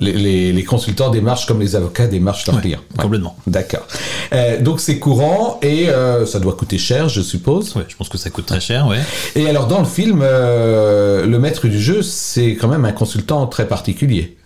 les, 0.00 0.52
les- 0.52 0.64
consultants 0.64 1.10
démarchent 1.10 1.46
comme 1.46 1.60
les 1.60 1.76
avocats 1.76 2.06
démarchent 2.06 2.46
leurs 2.46 2.56
Ouais, 2.56 2.62
clients. 2.62 2.80
Ouais. 2.96 3.02
Complètement. 3.02 3.36
D'accord. 3.46 3.86
Euh, 4.32 4.60
donc 4.60 4.80
c'est 4.80 4.98
courant 4.98 5.58
et 5.62 5.88
euh, 5.90 6.24
ça 6.26 6.40
doit 6.40 6.54
coûter 6.54 6.78
cher, 6.78 7.08
je 7.08 7.20
suppose. 7.20 7.74
Ouais, 7.76 7.84
je 7.88 7.96
pense 7.96 8.08
que 8.08 8.18
ça 8.18 8.30
coûte 8.30 8.46
très 8.46 8.60
cher, 8.60 8.86
ouais. 8.86 9.00
Et 9.34 9.48
alors 9.48 9.66
dans 9.66 9.78
le 9.80 9.84
film, 9.86 10.20
euh, 10.22 11.26
le 11.26 11.38
maître 11.38 11.66
du 11.68 11.80
jeu, 11.80 12.02
c'est 12.02 12.52
quand 12.56 12.68
même 12.68 12.84
un 12.84 12.92
consultant 12.92 13.46
très 13.46 13.66
particulier. 13.68 14.36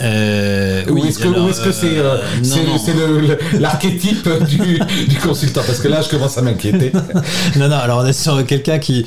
Euh, 0.00 0.84
Ou 0.88 0.94
oui, 0.94 1.08
est-ce 1.08 1.18
que 1.18 1.28
alors, 1.28 1.46
ou 1.46 1.50
est-ce 1.50 1.60
que 1.60 1.72
c'est 1.72 1.98
euh, 1.98 2.18
euh, 2.18 3.20
le- 3.52 3.58
l'archétype 3.58 4.28
du, 4.48 4.78
du 5.08 5.16
consultant? 5.16 5.62
Parce 5.66 5.80
que 5.80 5.88
là, 5.88 6.02
je 6.02 6.08
commence 6.08 6.38
à 6.38 6.42
m'inquiéter. 6.42 6.92
non, 7.56 7.68
non, 7.68 7.76
alors 7.76 8.02
on 8.02 8.06
est 8.06 8.12
sur 8.12 8.44
quelqu'un 8.46 8.78
qui, 8.78 9.04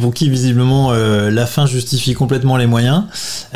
pour 0.00 0.12
qui 0.12 0.28
visiblement 0.28 0.92
euh, 0.92 1.30
la 1.30 1.46
fin 1.46 1.66
justifie 1.66 2.14
complètement 2.14 2.56
les 2.56 2.66
moyens. 2.66 3.04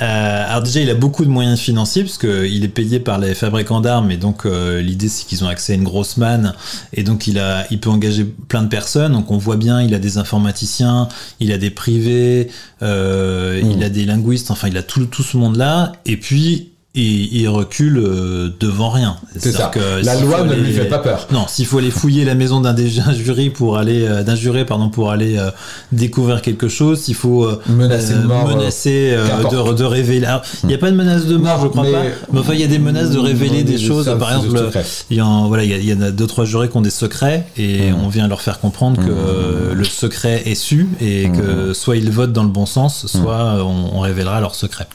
Euh, 0.00 0.47
alors 0.49 0.62
déjà, 0.62 0.80
il 0.80 0.90
a 0.90 0.94
beaucoup 0.94 1.25
de 1.25 1.30
moyens 1.30 1.58
financiers 1.58 2.02
parce 2.04 2.18
qu'il 2.18 2.64
est 2.64 2.68
payé 2.68 3.00
par 3.00 3.18
les 3.18 3.35
fabricants 3.35 3.80
d'armes 3.80 4.11
et 4.11 4.16
donc 4.16 4.47
euh, 4.47 4.80
l'idée 4.80 5.08
c'est 5.08 5.26
qu'ils 5.26 5.44
ont 5.44 5.49
accès 5.49 5.73
à 5.73 5.76
une 5.76 5.85
grosse 5.85 6.16
manne 6.16 6.54
et 6.92 7.02
donc 7.02 7.26
il 7.26 7.38
a, 7.38 7.66
il 7.70 7.80
peut 7.80 7.90
engager 7.90 8.25
plein 8.25 8.62
de 8.62 8.68
personnes. 8.68 9.12
Donc 9.12 9.30
on 9.30 9.38
voit 9.38 9.56
bien, 9.56 9.82
il 9.82 9.94
a 9.94 9.99
des 9.99 10.18
informaticiens, 10.18 11.08
il 11.40 11.52
a 11.52 11.58
des 11.58 11.70
privés, 11.70 12.49
euh, 12.82 13.61
il 13.64 13.82
a 13.82 13.88
des 13.88 14.04
linguistes, 14.04 14.50
enfin 14.50 14.68
il 14.68 14.76
a 14.76 14.82
tout, 14.82 15.04
tout 15.06 15.23
ce 15.23 15.37
monde-là. 15.37 15.92
Et 16.06 16.16
puis 16.16 16.67
il, 16.95 17.33
il 17.37 17.49
recule 17.49 17.99
euh, 17.99 18.49
devant 18.59 18.88
rien. 18.90 19.16
C'est 19.37 19.52
ça. 19.52 19.71
C'est-à-dire 19.75 20.00
que 20.00 20.04
La 20.04 20.21
loi 20.21 20.42
ne 20.42 20.54
lui 20.54 20.73
fait 20.73 20.87
pas 20.87 20.99
peur. 20.99 21.28
non, 21.30 21.45
s'il 21.47 21.66
faut 21.66 21.78
aller 21.78 21.90
fouiller 21.90 22.25
la 22.25 22.35
maison 22.35 22.61
d'un 22.61 22.75
jury 23.14 23.50
pour 23.50 23.76
aller 23.78 24.04
euh, 24.07 24.23
d'un 24.25 24.35
juré 24.35 24.64
pardon 24.64 24.88
pour 24.88 25.11
aller 25.11 25.37
euh, 25.38 25.50
découvrir 25.92 26.42
quelque 26.42 26.66
chose, 26.68 27.00
s'il 27.00 27.14
faut 27.14 27.45
euh, 27.45 27.61
Menacer 27.68 28.14
de 28.14 28.23
mort, 28.23 28.49
menacer 28.49 29.11
euh, 29.12 29.26
qu'importe. 29.28 29.75
de, 29.75 29.78
de 29.78 29.85
révéler. 29.85 30.26
Alors, 30.26 30.42
Il 30.64 30.68
n'y 30.68 30.75
a 30.75 30.78
pas 30.78 30.90
de 30.90 30.97
menace 30.97 31.26
de 31.26 31.37
mort, 31.37 31.59
Non, 31.59 31.64
je 31.64 31.68
crois 31.68 31.83
mais- 31.85 31.92
pas. 31.92 32.02
Mais 32.33 32.40
enfin, 32.40 32.54
il 32.54 32.61
y 32.61 32.64
a 32.64 32.68
des 32.68 32.78
menaces 32.78 33.11
de 33.11 33.18
révéler 33.18 33.62
des 33.64 33.73
Des 33.73 33.78
choses. 33.78 34.11
Par 34.18 34.33
exemple, 34.35 34.71
il 35.11 35.16
y, 35.18 35.21
en, 35.21 35.47
voilà, 35.47 35.64
il 35.64 35.71
y, 35.71 35.75
a- 35.75 35.78
il 35.78 35.88
y 35.88 35.92
en 35.95 36.00
a 36.00 36.11
deux 36.11 36.26
trois 36.26 36.47
jurés 36.47 36.68
qui 36.68 36.76
ont 36.76 36.83
des 36.83 36.90
secrets 36.90 37.47
et 37.57 37.92
Mmh. 37.92 37.97
on 38.04 38.09
vient 38.09 38.26
leur 38.28 38.40
faire 38.40 38.59
comprendre 38.61 38.97
que 39.04 39.73
le 39.75 39.85
secret 39.85 40.42
est 40.47 40.54
su 40.57 40.88
et 41.00 41.28
Mmh. 41.28 41.33
que 41.38 41.73
soit 41.75 41.97
ils 41.97 42.11
votent 42.11 42.33
dans 42.33 42.42
le 42.45 42.49
bon 42.50 42.66
sens, 42.66 43.07
soit 43.07 43.62
on, 43.64 43.97
on 43.97 44.00
révélera 44.00 44.40
leur 44.40 44.54
secret. 44.54 44.87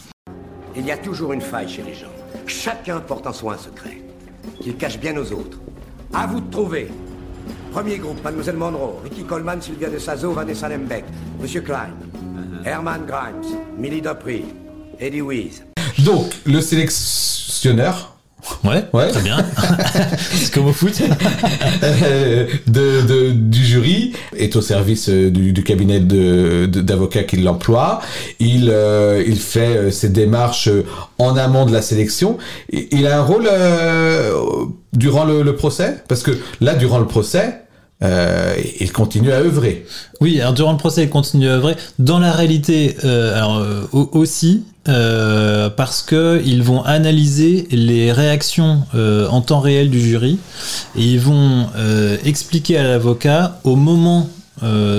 Il 0.75 0.85
y 0.85 0.91
a 0.91 0.97
toujours 0.97 1.33
une 1.33 1.41
faille 1.41 1.69
chez 1.69 1.83
les 1.83 1.93
gens. 1.93 2.11
Chacun 2.47 2.99
porte 2.99 3.27
en 3.27 3.33
soi 3.33 3.53
un 3.53 3.57
secret. 3.57 4.01
Qu'il 4.59 4.75
cache 4.75 4.99
bien 4.99 5.15
aux 5.17 5.31
autres. 5.31 5.59
À 6.13 6.25
vous 6.25 6.41
de 6.41 6.49
trouver. 6.49 6.89
Premier 7.71 7.97
groupe, 7.97 8.23
Mademoiselle 8.23 8.57
Monroe, 8.57 8.99
Ricky 9.03 9.23
Coleman, 9.23 9.61
Sylvia 9.61 9.89
de 9.89 9.99
Sazo, 9.99 10.31
Vanessa 10.31 10.69
Lembeck, 10.69 11.05
Monsieur 11.39 11.61
Klein, 11.61 11.89
Herman 12.65 13.05
Grimes, 13.05 13.57
Millie 13.77 14.01
Dupree, 14.01 14.45
Eddie 14.99 15.21
Weese. 15.21 15.63
Donc 15.99 16.33
le 16.45 16.61
sélectionneur 16.61 18.15
Ouais, 18.63 18.83
Ouais. 18.93 19.09
très 19.09 19.21
bien. 19.21 19.37
C'est 20.31 20.53
comme 20.53 20.67
au 20.67 20.73
foot. 20.73 20.93
euh, 21.83 22.47
de, 22.67 23.01
de- 23.07 23.31
du 23.31 23.63
jury 23.65 24.13
est 24.37 24.55
au 24.55 24.61
service 24.61 25.09
euh, 25.09 25.29
du, 25.29 25.51
du 25.53 25.63
cabinet 25.63 25.99
de- 25.99 26.65
de- 26.67 26.81
d'avocats 26.81 27.23
qui 27.23 27.37
l'emploie. 27.37 28.01
Il, 28.39 28.69
euh, 28.69 29.23
il 29.27 29.37
fait 29.37 29.75
euh, 29.77 29.91
ses 29.91 30.09
démarches 30.09 30.69
en 31.17 31.35
amont 31.35 31.65
de 31.65 31.73
la 31.73 31.81
sélection. 31.81 32.37
Il 32.71 33.05
a 33.07 33.17
un 33.19 33.21
rôle 33.23 33.47
euh, 33.51 34.31
durant 34.93 35.25
le, 35.25 35.41
le 35.43 35.55
procès? 35.55 35.97
Parce 36.07 36.23
que 36.23 36.31
là, 36.61 36.75
durant 36.75 36.99
le 36.99 37.07
procès, 37.07 37.61
euh, 38.03 38.55
il 38.79 38.91
continue 38.91 39.31
à 39.31 39.37
œuvrer. 39.39 39.85
Oui, 40.21 40.39
alors 40.41 40.53
durant 40.53 40.71
le 40.71 40.77
procès, 40.77 41.03
il 41.03 41.09
continue 41.09 41.47
à 41.49 41.53
œuvrer. 41.53 41.75
Dans 41.99 42.19
la 42.19 42.31
réalité, 42.31 42.95
euh, 43.03 43.35
alors 43.35 43.57
euh, 43.57 43.81
au- 43.91 44.09
aussi, 44.13 44.63
euh, 44.89 45.69
parce 45.69 46.01
que 46.01 46.41
ils 46.43 46.61
vont 46.61 46.83
analyser 46.83 47.69
les 47.71 48.11
réactions 48.11 48.81
euh, 48.95 49.29
en 49.29 49.39
temps 49.39 49.61
réel 49.61 49.89
du 49.89 50.01
jury 50.01 50.39
et 50.97 51.01
ils 51.01 51.21
vont 51.21 51.67
euh, 51.77 52.17
expliquer 52.25 52.77
à 52.77 52.83
l'avocat 52.83 53.59
au 53.63 53.77
moment, 53.77 54.29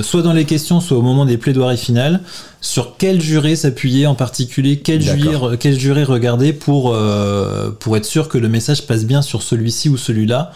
soit 0.03 0.23
dans 0.23 0.33
les 0.33 0.47
questions, 0.47 0.81
soit 0.81 0.97
au 0.97 1.03
moment 1.03 1.27
des 1.27 1.37
plaidoiries 1.37 1.77
finales, 1.77 2.21
sur 2.65 2.97
quel 2.97 3.21
juré 3.21 3.57
s'appuyer 3.57 4.07
en 4.07 4.15
particulier, 4.15 4.79
quel 4.79 5.03
juré, 5.03 5.59
quel 5.61 5.79
juré 5.79 6.03
regarder 6.03 6.55
pour 6.55 6.95
euh, 6.95 7.71
pour 7.79 7.95
être 7.99 8.07
sûr 8.07 8.27
que 8.31 8.39
le 8.39 8.49
message 8.49 8.87
passe 8.87 9.05
bien 9.05 9.21
sur 9.21 9.43
celui-ci 9.43 9.91
ou 9.91 9.99
celui-là, 9.99 10.51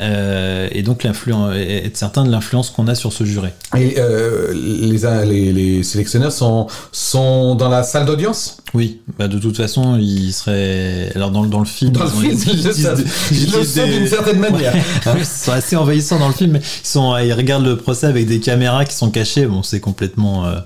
euh, 0.00 0.68
et 0.72 0.82
donc 0.82 1.04
être 1.04 1.96
certain 1.96 2.24
de 2.24 2.30
l'influence 2.32 2.70
qu'on 2.70 2.88
a 2.88 2.96
sur 2.96 3.12
ce 3.12 3.22
juré. 3.24 3.50
Et 3.76 3.94
euh, 3.98 4.52
les, 4.52 5.24
les, 5.26 5.52
les 5.52 5.82
sélectionneurs 5.84 6.32
sont, 6.32 6.66
sont 6.90 7.54
dans 7.54 7.68
la 7.68 7.84
salle 7.84 8.06
d'audience? 8.06 8.56
Oui, 8.74 9.00
bah 9.16 9.28
de 9.28 9.38
toute 9.38 9.56
façon, 9.56 9.96
il 10.00 10.32
serait. 10.32 11.12
Alors 11.14 11.30
dans, 11.30 11.42
le- 11.44 11.48
dans 11.48 11.60
le 11.60 11.64
film. 11.66 11.92
Dans 11.92 12.02
le 12.02 12.10
ils 12.24 12.36
film, 12.36 12.58
ils 12.58 12.64
le 12.64 13.60
ils 13.62 13.74
des- 13.74 13.98
d'une 13.98 14.08
certaine 14.08 14.40
manière. 14.40 14.74
Ouais, 15.06 15.12
ils 15.20 15.24
sont 15.24 15.52
assez 15.52 15.76
envahissants 15.76 16.18
dans 16.18 16.26
le 16.26 16.34
film. 16.34 16.50
mais 16.52 16.58
Ils 16.58 16.86
sont, 16.88 17.16
ils 17.18 17.32
regardent 17.32 17.64
le 17.66 17.76
procès 17.76 18.06
avec 18.06 18.26
des 18.26 18.40
caméras 18.40 18.84
qui 18.84 18.96
sont 18.96 19.10
cachées. 19.10 19.46
Bon, 19.46 19.62
c'est 19.62 19.78
complètement, 19.78 20.46
euh, 20.46 20.56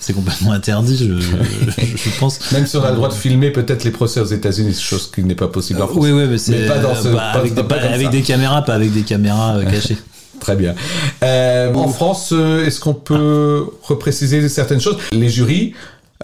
c'est 0.00 0.12
complètement 0.12 0.52
interdit, 0.52 0.96
je, 0.96 1.20
je, 1.20 1.30
je 1.96 2.18
pense. 2.18 2.52
Même 2.52 2.66
si 2.66 2.76
on 2.76 2.84
a 2.84 2.90
le 2.90 2.96
droit 2.96 3.08
de 3.08 3.14
filmer 3.14 3.50
peut-être 3.50 3.84
les 3.84 3.90
procès 3.90 4.20
aux 4.20 4.24
États-Unis, 4.26 4.74
chose 4.74 5.10
qui 5.14 5.22
n'est 5.24 5.34
pas 5.34 5.48
possible 5.48 5.82
en 5.82 5.86
France. 5.88 5.98
Oui, 6.00 6.12
oui, 6.12 6.24
mais 6.28 6.38
c'est 6.38 6.52
Mais 6.52 6.66
pas 6.68 6.78
dans 6.78 6.94
ce- 6.94 7.08
euh, 7.08 7.14
pas- 7.14 7.30
avec, 7.32 7.54
pas 7.54 7.62
des, 7.62 7.68
pas- 7.68 7.78
comme 7.80 7.92
avec 7.92 8.06
ça. 8.06 8.12
des 8.12 8.22
caméras, 8.22 8.62
pas 8.62 8.74
avec 8.74 8.92
des 8.92 9.02
caméras 9.02 9.56
euh, 9.56 9.64
cachées. 9.70 9.98
Très 10.40 10.54
bien. 10.54 10.74
Euh, 11.24 11.74
en 11.74 11.88
France, 11.88 12.30
euh, 12.32 12.64
est-ce 12.64 12.78
qu'on 12.78 12.94
peut 12.94 13.64
repréciser 13.82 14.48
certaines 14.48 14.80
choses? 14.80 14.96
Les 15.10 15.28
jurys, 15.28 15.74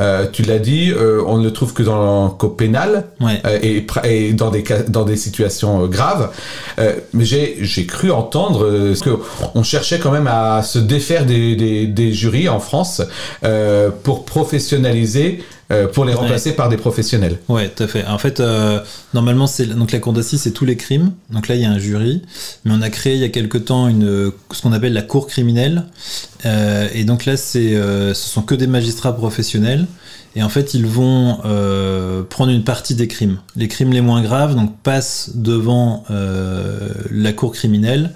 euh, 0.01 0.27
tu 0.33 0.43
l'as 0.43 0.59
dit, 0.59 0.91
euh, 0.91 1.23
on 1.27 1.39
ne 1.39 1.45
le 1.45 1.53
trouve 1.53 1.73
que 1.73 1.83
dans 1.85 2.25
le 2.25 2.31
code 2.31 2.57
pénal 2.57 3.05
Ouais. 3.21 3.41
euh, 3.47 3.59
et, 4.05 4.33
dans 4.33 4.51
des 4.51 4.63
cas- 4.65 4.83
dans 4.83 5.05
des 5.05 5.17
situations 5.17 5.87
graves. 5.87 6.31
Euh, 6.81 6.95
mais 7.13 7.25
j'ai 7.25 7.59
j'ai 7.61 7.87
cru 7.87 8.11
entendre 8.11 8.65
euh, 8.65 8.95
que 9.01 9.11
on 9.55 9.63
cherchait 9.63 9.99
quand 10.01 10.11
même 10.11 10.27
à 10.27 10.63
se 10.65 10.79
défaire 10.81 11.27
des, 11.27 11.55
des, 11.55 11.87
des 11.87 12.13
jurys 12.13 12.49
en 12.49 12.59
France 12.61 13.03
euh, 13.45 13.91
pour 14.03 14.25
professionnaliser, 14.25 15.45
euh, 15.71 15.89
pour 15.89 16.05
les 16.05 16.13
remplacer 16.13 16.53
par 16.53 16.69
des 16.69 16.77
professionnels. 16.77 17.39
Ouais, 17.49 17.69
tout 17.69 17.85
à 17.85 17.87
fait. 17.87 18.05
En 18.07 18.19
fait, 18.19 18.41
euh, 18.41 18.81
normalement, 19.15 19.47
c'est 19.47 19.67
donc 19.67 19.93
la 19.93 19.99
cour 19.99 20.13
d'assises, 20.13 20.43
c'est 20.43 20.53
tous 20.53 20.67
les 20.67 20.77
crimes. 20.77 21.13
Donc 21.31 21.49
là, 21.49 21.55
il 21.55 21.63
y 21.63 21.65
a 21.65 21.71
un 21.71 21.79
jury, 21.79 22.23
mais 22.65 22.73
on 22.75 22.83
a 22.83 22.91
créé 22.91 23.15
il 23.15 23.21
y 23.21 23.25
a 23.25 23.31
quelque 23.31 23.59
temps 23.59 23.89
une 23.89 24.33
ce 24.53 24.63
qu'on 24.63 24.73
appelle 24.73 24.93
la 24.93 25.03
cour 25.03 25.27
criminelle. 25.27 25.85
Euh, 26.45 26.89
et 26.93 27.05
donc 27.05 27.25
là, 27.25 27.37
c'est 27.37 27.73
ce 27.73 28.15
sont 28.15 28.43
que 28.43 28.55
des 28.55 28.67
magistrats 28.67 29.17
professionnels. 29.17 29.87
Et 30.37 30.43
en 30.43 30.49
fait, 30.49 30.75
ils 30.75 30.85
vont 30.85 31.39
prendre 32.29 32.51
une 32.51 32.65
partie 32.65 32.95
des 32.95 33.09
crimes. 33.09 33.39
Les 33.57 33.69
crimes 33.69 33.93
les 33.93 34.01
moins 34.01 34.23
graves, 34.23 34.55
donc 34.55 34.77
passent 34.83 35.31
devant 35.35 36.05
la 37.11 37.33
cour 37.33 37.53
criminelle, 37.53 38.11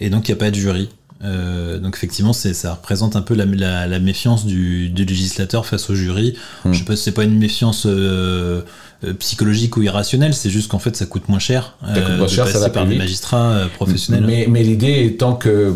et 0.00 0.10
donc 0.10 0.28
il 0.28 0.32
n'y 0.32 0.38
a 0.38 0.40
pas 0.40 0.50
de 0.50 0.56
jury. 0.56 0.90
Euh, 1.22 1.78
donc 1.78 1.96
effectivement, 1.96 2.32
ça 2.32 2.72
représente 2.72 3.14
un 3.14 3.20
peu 3.22 3.34
la, 3.34 3.44
la, 3.44 3.86
la 3.86 3.98
méfiance 3.98 4.46
du, 4.46 4.88
du 4.88 5.04
législateur 5.04 5.66
face 5.66 5.90
au 5.90 5.94
jury. 5.94 6.34
Je 6.64 6.78
sais 6.78 6.84
pas, 6.84 6.96
si 6.96 7.02
c'est 7.02 7.12
pas 7.12 7.24
une 7.24 7.38
méfiance 7.38 7.84
euh, 7.86 8.62
euh, 9.04 9.12
psychologique 9.14 9.76
ou 9.76 9.82
irrationnelle, 9.82 10.32
c'est 10.32 10.50
juste 10.50 10.70
qu'en 10.70 10.78
fait 10.78 10.96
ça 10.96 11.04
coûte 11.06 11.28
moins 11.28 11.38
cher, 11.38 11.76
euh, 11.84 11.94
Ça 11.94 12.00
coûte 12.00 12.16
moins 12.16 12.26
de 12.26 12.30
cher, 12.30 12.48
ça 12.48 12.58
va 12.58 12.70
par 12.70 12.86
des 12.86 12.96
magistrats 12.96 13.50
euh, 13.50 13.66
professionnels. 13.68 14.24
Mais, 14.26 14.46
mais 14.48 14.62
l'idée 14.62 15.04
étant 15.04 15.34
que 15.34 15.74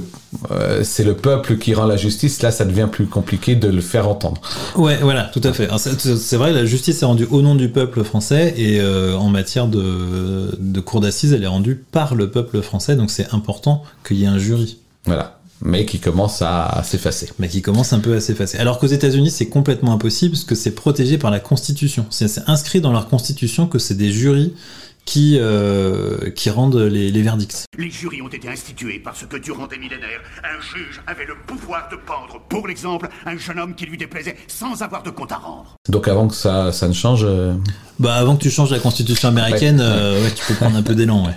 euh, 0.50 0.80
c'est 0.82 1.04
le 1.04 1.14
peuple 1.14 1.58
qui 1.58 1.74
rend 1.74 1.84
la 1.86 1.96
justice, 1.96 2.40
là 2.42 2.50
ça 2.50 2.64
devient 2.64 2.88
plus 2.90 3.06
compliqué 3.06 3.54
de 3.54 3.68
le 3.68 3.80
faire 3.82 4.08
entendre. 4.08 4.40
Ouais, 4.76 4.96
voilà, 5.02 5.24
tout 5.24 5.42
à 5.44 5.52
fait. 5.52 5.68
C'est 5.76 6.00
c'est 6.16 6.36
vrai, 6.36 6.52
la 6.52 6.64
justice 6.64 7.02
est 7.02 7.06
rendue 7.06 7.26
au 7.30 7.42
nom 7.42 7.54
du 7.54 7.68
peuple 7.68 8.02
français 8.02 8.54
et 8.56 8.80
euh, 8.80 9.14
en 9.14 9.28
matière 9.28 9.68
de, 9.68 10.56
de 10.58 10.80
cour 10.80 11.00
d'assises, 11.02 11.32
elle 11.34 11.44
est 11.44 11.48
rendue 11.48 11.84
par 11.92 12.14
le 12.14 12.30
peuple 12.30 12.62
français, 12.62 12.96
donc 12.96 13.10
c'est 13.10 13.32
important 13.34 13.82
qu'il 14.06 14.16
y 14.16 14.24
ait 14.24 14.28
un 14.28 14.38
jury. 14.38 14.78
Voilà. 15.06 15.38
mais 15.62 15.86
qui 15.86 15.98
commence 16.00 16.42
à, 16.42 16.66
à 16.66 16.82
s'effacer. 16.82 17.30
Mais 17.38 17.48
qui 17.48 17.62
commence 17.62 17.92
un 17.92 18.00
peu 18.00 18.14
à 18.16 18.20
s'effacer. 18.20 18.58
Alors 18.58 18.78
qu'aux 18.78 18.86
États-Unis, 18.86 19.30
c'est 19.30 19.48
complètement 19.48 19.92
impossible 19.92 20.32
parce 20.32 20.44
que 20.44 20.54
c'est 20.54 20.74
protégé 20.74 21.18
par 21.18 21.30
la 21.30 21.40
Constitution. 21.40 22.06
C'est 22.10 22.48
inscrit 22.48 22.80
dans 22.80 22.92
leur 22.92 23.08
Constitution 23.08 23.66
que 23.66 23.78
c'est 23.78 23.94
des 23.94 24.12
jurys 24.12 24.54
qui, 25.06 25.36
euh, 25.38 26.30
qui 26.30 26.48
rendent 26.48 26.76
les, 26.76 27.10
les 27.10 27.22
verdicts. 27.22 27.64
Les 27.76 27.90
jurys 27.90 28.22
ont 28.22 28.28
été 28.28 28.48
institués 28.48 28.98
parce 29.04 29.26
que 29.26 29.36
durant 29.36 29.66
des 29.66 29.76
millénaires, 29.76 30.22
un 30.42 30.58
juge 30.62 31.02
avait 31.06 31.26
le 31.26 31.34
pouvoir 31.46 31.88
de 31.90 31.96
pendre, 31.96 32.40
pour 32.48 32.66
l'exemple, 32.66 33.10
un 33.26 33.36
jeune 33.36 33.58
homme 33.58 33.74
qui 33.74 33.84
lui 33.84 33.98
déplaisait 33.98 34.36
sans 34.48 34.80
avoir 34.82 35.02
de 35.02 35.10
compte 35.10 35.30
à 35.32 35.36
rendre. 35.36 35.76
Donc 35.90 36.08
avant 36.08 36.26
que 36.28 36.34
ça, 36.34 36.72
ça 36.72 36.88
ne 36.88 36.94
change, 36.94 37.20
euh, 37.24 37.52
Bah 37.98 38.14
avant 38.14 38.34
que 38.36 38.42
tu 38.42 38.50
changes 38.50 38.70
la 38.70 38.78
Constitution 38.78 39.28
américaine, 39.28 39.76
Ouais. 39.78 39.86
euh, 39.86 40.24
ouais, 40.24 40.30
tu 40.34 40.42
peux 40.46 40.54
prendre 40.54 40.76
un 40.76 40.82
peu 40.82 40.94
d'élan. 40.94 41.26
Ouais. 41.26 41.34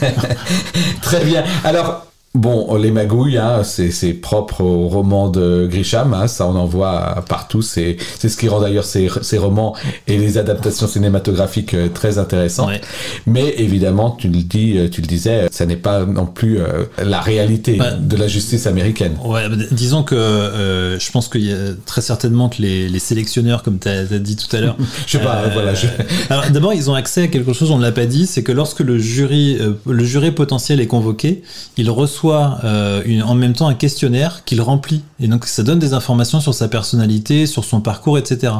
Très 1.02 1.24
bien. 1.24 1.44
Alors, 1.62 2.06
bon, 2.34 2.74
les 2.76 2.90
magouilles, 2.90 3.38
hein, 3.38 3.62
c'est 3.64 4.12
propre 4.14 4.62
au 4.62 4.88
roman 4.88 5.28
de 5.28 5.66
Grisham, 5.70 6.14
hein, 6.14 6.26
ça 6.26 6.46
on 6.46 6.56
en 6.56 6.66
voit 6.66 7.24
partout. 7.28 7.62
C'est 7.62 7.96
c'est 8.18 8.28
ce 8.28 8.36
qui 8.36 8.48
rend 8.48 8.60
d'ailleurs 8.60 8.84
ces, 8.84 9.08
ces 9.22 9.38
romans 9.38 9.74
et 10.06 10.18
les 10.18 10.38
adaptations 10.38 10.86
cinématographiques 10.86 11.74
euh, 11.74 11.88
très 11.88 12.18
intéressants. 12.18 12.68
Ouais. 12.68 12.80
Mais 13.26 13.54
évidemment, 13.58 14.10
tu 14.10 14.28
le 14.28 14.42
dis, 14.42 14.76
euh, 14.78 14.88
tu 14.88 15.00
le 15.00 15.06
disais, 15.06 15.46
ça 15.50 15.66
n'est 15.66 15.76
pas 15.76 16.04
non 16.04 16.26
plus 16.26 16.58
euh, 16.60 16.84
la 17.02 17.20
réalité 17.20 17.76
Bah, 17.76 17.92
de 17.92 18.16
la 18.16 18.28
justice 18.28 18.66
américaine. 18.66 19.16
Ouais, 19.24 19.48
bah, 19.48 19.56
disons 19.70 20.02
que 20.02 20.14
euh, 20.14 20.98
je 20.98 21.10
pense 21.10 21.28
qu'il 21.28 21.44
y 21.44 21.52
a 21.52 21.56
très 21.86 22.00
certainement 22.00 22.48
que 22.48 22.60
les, 22.62 22.88
les 22.88 22.98
sélectionneurs, 22.98 23.62
comme 23.62 23.78
tu 23.78 23.88
as, 23.88 24.04
dit 24.04 24.36
tout 24.36 24.54
à 24.56 24.60
l'heure. 24.60 24.76
Je 25.06 25.18
sais 25.18 25.24
pas, 25.24 25.36
euh, 25.36 25.50
voilà. 25.52 25.74
Je... 25.74 25.86
Alors 26.30 26.50
d'abord, 26.50 26.74
ils 26.74 26.90
ont 26.90 26.94
accès 26.94 27.22
à 27.22 27.28
quelque 27.28 27.52
chose, 27.52 27.70
on 27.70 27.78
ne 27.78 27.82
l'a 27.82 27.92
pas 27.92 28.06
dit, 28.06 28.26
c'est 28.26 28.42
que 28.42 28.52
lorsque 28.52 28.80
le 28.80 28.98
jury, 28.98 29.56
euh, 29.60 29.72
le 29.86 30.04
jury 30.04 30.30
potentiel 30.30 30.80
est 30.80 30.86
convoqué, 30.86 31.42
il 31.76 31.90
reçoit 31.90 32.23
euh, 32.32 33.20
en 33.22 33.34
même 33.34 33.52
temps 33.52 33.68
un 33.68 33.74
questionnaire 33.74 34.44
qu'il 34.44 34.60
remplit. 34.60 35.02
Et 35.20 35.28
donc 35.28 35.46
ça 35.46 35.62
donne 35.62 35.78
des 35.78 35.92
informations 35.92 36.40
sur 36.40 36.54
sa 36.54 36.68
personnalité, 36.68 37.46
sur 37.46 37.64
son 37.64 37.80
parcours, 37.80 38.18
etc. 38.18 38.52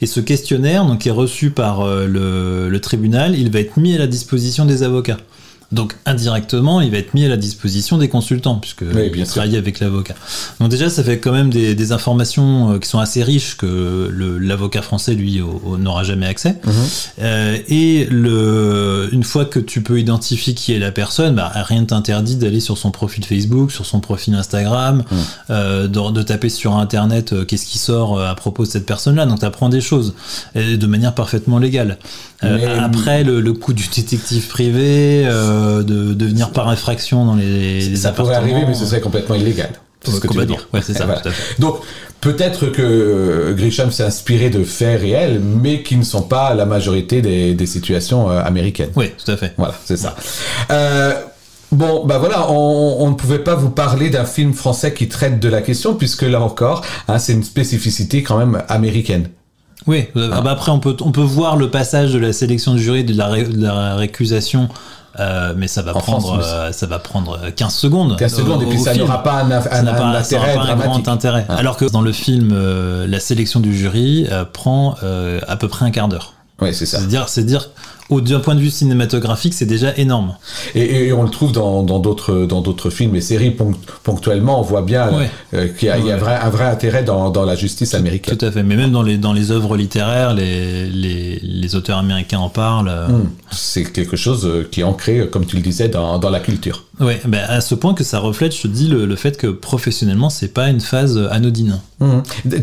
Et 0.00 0.06
ce 0.06 0.20
questionnaire, 0.20 0.84
donc, 0.86 1.06
est 1.06 1.10
reçu 1.10 1.50
par 1.50 1.80
euh, 1.80 2.06
le 2.06 2.80
tribunal, 2.80 3.38
il 3.38 3.50
va 3.50 3.60
être 3.60 3.78
mis 3.78 3.94
à 3.94 3.98
la 3.98 4.06
disposition 4.06 4.64
des 4.64 4.82
avocats. 4.82 5.18
Donc 5.74 5.96
indirectement, 6.06 6.80
il 6.80 6.90
va 6.90 6.98
être 6.98 7.14
mis 7.14 7.24
à 7.24 7.28
la 7.28 7.36
disposition 7.36 7.98
des 7.98 8.08
consultants, 8.08 8.56
puisque 8.56 8.82
Oui, 8.82 9.10
bien 9.10 9.24
il 9.24 9.26
travaille 9.26 9.56
avec 9.56 9.80
l'avocat. 9.80 10.14
Donc 10.60 10.68
déjà, 10.70 10.88
ça 10.88 11.02
fait 11.02 11.18
quand 11.18 11.32
même 11.32 11.50
des, 11.50 11.74
des 11.74 11.92
informations 11.92 12.72
euh, 12.74 12.78
qui 12.78 12.88
sont 12.88 13.00
assez 13.00 13.22
riches 13.24 13.56
que 13.56 14.08
l'avocat 14.40 14.82
français, 14.82 15.14
lui, 15.14 15.40
au- 15.40 15.60
au- 15.64 15.76
n'aura 15.78 16.04
jamais 16.04 16.26
accès. 16.26 16.56
Mhm. 16.64 16.72
Euh, 17.22 17.58
et 17.68 18.06
le, 18.10 19.08
une 19.12 19.24
fois 19.24 19.44
que 19.44 19.58
tu 19.58 19.82
peux 19.82 19.98
identifier 19.98 20.54
qui 20.54 20.72
est 20.72 20.78
la 20.78 20.92
personne, 20.92 21.34
bah, 21.34 21.50
rien 21.54 21.80
ne 21.80 21.86
t'interdit 21.86 22.36
d'aller 22.36 22.60
sur 22.60 22.78
son 22.78 22.90
profil 22.90 23.24
Facebook, 23.24 23.72
sur 23.72 23.84
son 23.86 24.00
profil 24.00 24.34
Instagram, 24.34 25.02
Mhm. 25.10 25.18
euh, 25.50 25.88
de, 25.88 26.10
de 26.12 26.22
taper 26.22 26.48
sur 26.50 26.76
Internet 26.76 27.32
euh, 27.32 27.44
qu'est-ce 27.44 27.66
qui 27.66 27.78
sort 27.78 28.20
à 28.20 28.34
propos 28.36 28.64
de 28.64 28.70
cette 28.70 28.86
personne-là. 28.86 29.26
Donc 29.26 29.40
tu 29.40 29.44
apprends 29.44 29.68
des 29.68 29.80
choses 29.80 30.14
et 30.54 30.76
de 30.76 30.86
manière 30.86 31.14
parfaitement 31.14 31.58
légale. 31.58 31.98
Mais- 32.42 32.64
après, 32.66 33.24
le, 33.24 33.40
le 33.40 33.52
coup 33.54 33.72
du 33.72 33.86
détective 33.88 34.48
privé, 34.48 35.24
euh, 35.64 35.82
de, 35.82 36.14
de 36.14 36.26
venir 36.26 36.50
par 36.50 36.68
infraction 36.68 37.24
dans 37.24 37.34
les, 37.34 37.80
les 37.88 37.96
ça 37.96 38.12
pourrait 38.12 38.34
arriver, 38.36 38.62
mais 38.66 38.74
ce 38.74 38.86
serait 38.86 39.00
complètement 39.00 39.34
illégal. 39.34 39.70
C'est 40.04 40.10
ce 40.12 40.20
que 40.20 40.28
tu 40.28 40.36
veux 40.38 40.44
dire. 40.46 40.68
Ouais, 40.74 40.80
c'est 40.82 40.92
ça, 40.94 41.04
Voilà. 41.06 41.22
Donc, 41.58 41.76
peut-être 42.20 42.66
que 42.66 42.82
euh, 42.82 43.54
Grisham 43.54 43.90
s'est 43.90 44.02
inspiré 44.04 44.50
de 44.50 44.62
faits 44.62 45.00
réels, 45.00 45.40
mais 45.40 45.82
qui 45.82 45.96
ne 45.96 46.02
sont 46.04 46.22
pas 46.22 46.52
la 46.54 46.66
majorité 46.66 47.22
des, 47.22 47.54
des 47.54 47.66
situations 47.66 48.30
euh, 48.30 48.42
américaines. 48.44 48.90
Oui, 48.96 49.12
tout 49.24 49.30
à 49.30 49.36
fait. 49.38 49.54
Voilà, 49.56 49.74
c'est 49.86 49.96
ça. 49.96 50.14
Euh, 50.70 51.14
bon, 51.72 52.04
bah 52.04 52.18
voilà, 52.18 52.50
on, 52.50 52.96
on 53.00 53.08
ne 53.10 53.14
pouvait 53.14 53.38
pas 53.38 53.54
vous 53.54 53.70
parler 53.70 54.10
d'un 54.10 54.26
film 54.26 54.52
français 54.52 54.92
qui 54.92 55.08
traite 55.08 55.40
de 55.40 55.48
la 55.48 55.62
question, 55.62 55.94
puisque 55.94 56.22
là 56.22 56.40
encore, 56.42 56.82
hein, 57.08 57.18
c'est 57.18 57.32
une 57.32 57.44
spécificité 57.44 58.22
quand 58.22 58.36
même 58.36 58.62
américaine. 58.68 59.28
Oui, 59.86 60.06
euh, 60.16 60.28
bah 60.40 60.50
après 60.52 60.70
on 60.72 60.78
peut, 60.80 60.96
on 61.02 61.12
peut 61.12 61.20
voir 61.20 61.56
le 61.56 61.70
passage 61.70 62.12
de 62.14 62.18
la 62.18 62.32
sélection 62.32 62.74
du 62.74 62.82
jury, 62.82 63.04
de 63.04 63.16
la, 63.16 63.26
ré- 63.28 63.44
de 63.44 63.62
la 63.62 63.96
récusation, 63.96 64.68
euh, 65.20 65.54
mais 65.56 65.68
ça 65.68 65.82
va, 65.82 65.92
En 65.94 66.00
prendre, 66.00 66.28
France, 66.28 66.44
euh, 66.46 66.72
ça 66.72 66.86
va 66.86 66.98
prendre 66.98 67.38
15 67.54 67.74
secondes. 67.74 68.16
15 68.18 68.34
secondes, 68.34 68.62
et 68.62 68.66
puis 68.66 68.78
ça 68.78 68.94
n'aura 68.94 69.22
pas 69.22 69.42
un, 69.42 69.50
un- 69.50 69.60
Ça 69.60 69.78
un 69.80 69.84
pas, 69.84 70.22
ça 70.22 70.36
intérêt 70.36 70.54
aura 70.56 70.64
pas 70.66 70.72
un 70.72 70.76
dramatique. 70.76 71.04
grand 71.04 71.12
intérêt. 71.12 71.46
Ah. 71.48 71.54
Alors 71.56 71.76
que 71.76 71.84
dans 71.84 72.00
le 72.02 72.12
film, 72.12 72.50
euh, 72.52 73.06
la 73.06 73.20
sélection 73.20 73.60
du 73.60 73.76
jury 73.76 74.26
euh, 74.30 74.44
prend 74.44 74.96
euh, 75.02 75.40
à 75.48 75.56
peu 75.56 75.68
près 75.68 75.84
un 75.84 75.90
quart 75.90 76.08
d'heure. 76.08 76.32
Oui, 76.60 76.72
c'est 76.74 76.86
ça. 76.86 76.98
C'est 77.00 77.08
dire, 77.08 77.28
c'est 77.28 77.44
dire, 77.44 77.68
au 78.10 78.20
d'un 78.20 78.40
point 78.40 78.54
de 78.54 78.60
vue 78.60 78.70
cinématographique, 78.70 79.54
c'est 79.54 79.64
déjà 79.66 79.96
énorme. 79.96 80.36
Et, 80.74 81.06
et 81.06 81.12
on 81.12 81.22
le 81.22 81.30
trouve 81.30 81.52
dans 81.52 81.82
d'autres 81.82 82.44
dans 82.46 82.60
d'autres 82.60 82.90
films 82.90 83.16
et 83.16 83.20
séries 83.20 83.50
ponct- 83.50 83.76
ponctuellement. 84.02 84.58
On 84.60 84.62
voit 84.62 84.82
bien 84.82 85.10
Ouais. 85.12 85.30
euh, 85.54 85.68
qu'il 85.68 85.88
y 85.88 85.90
a, 85.90 85.98
il 85.98 86.06
y 86.06 86.10
a 86.10 86.14
Ouais. 86.14 86.20
vrai- 86.20 86.38
un 86.42 86.50
vrai 86.50 86.64
intérêt 86.66 87.02
dans, 87.02 87.30
dans 87.30 87.44
la 87.44 87.54
justice 87.56 87.94
américaine. 87.94 88.36
Tout 88.36 88.44
à 88.46 88.50
fait. 88.50 88.62
Mais 88.62 88.76
même 88.76 88.92
dans 88.92 89.02
les, 89.02 89.16
dans 89.16 89.32
les 89.32 89.50
œuvres 89.50 89.76
littéraires, 89.76 90.34
les, 90.34 90.86
les, 90.86 91.38
les 91.42 91.76
auteurs 91.76 91.98
américains 91.98 92.38
en 92.40 92.48
parlent. 92.50 92.88
euh, 92.88 93.08
Hmm. 93.08 93.28
C'est 93.50 93.84
quelque 93.84 94.16
chose 94.16 94.44
euh, 94.46 94.66
qui 94.70 94.80
est 94.80 94.84
ancré, 94.84 95.28
comme 95.30 95.46
tu 95.46 95.56
le 95.56 95.62
disais, 95.62 95.88
dans, 95.88 96.18
dans 96.18 96.30
la 96.30 96.40
culture. 96.40 96.84
Ouais, 97.00 97.20
ben 97.26 97.40
à 97.48 97.60
ce 97.60 97.74
point 97.74 97.92
que 97.94 98.04
ça 98.04 98.18
reflète, 98.20 98.54
je 98.54 98.62
te 98.62 98.68
dis, 98.68 98.86
le, 98.88 99.04
le 99.04 99.16
fait 99.16 99.36
que 99.36 99.48
professionnellement, 99.48 100.30
c'est 100.30 100.48
pas 100.52 100.68
une 100.68 100.80
phase 100.80 101.18
anodine. 101.30 101.80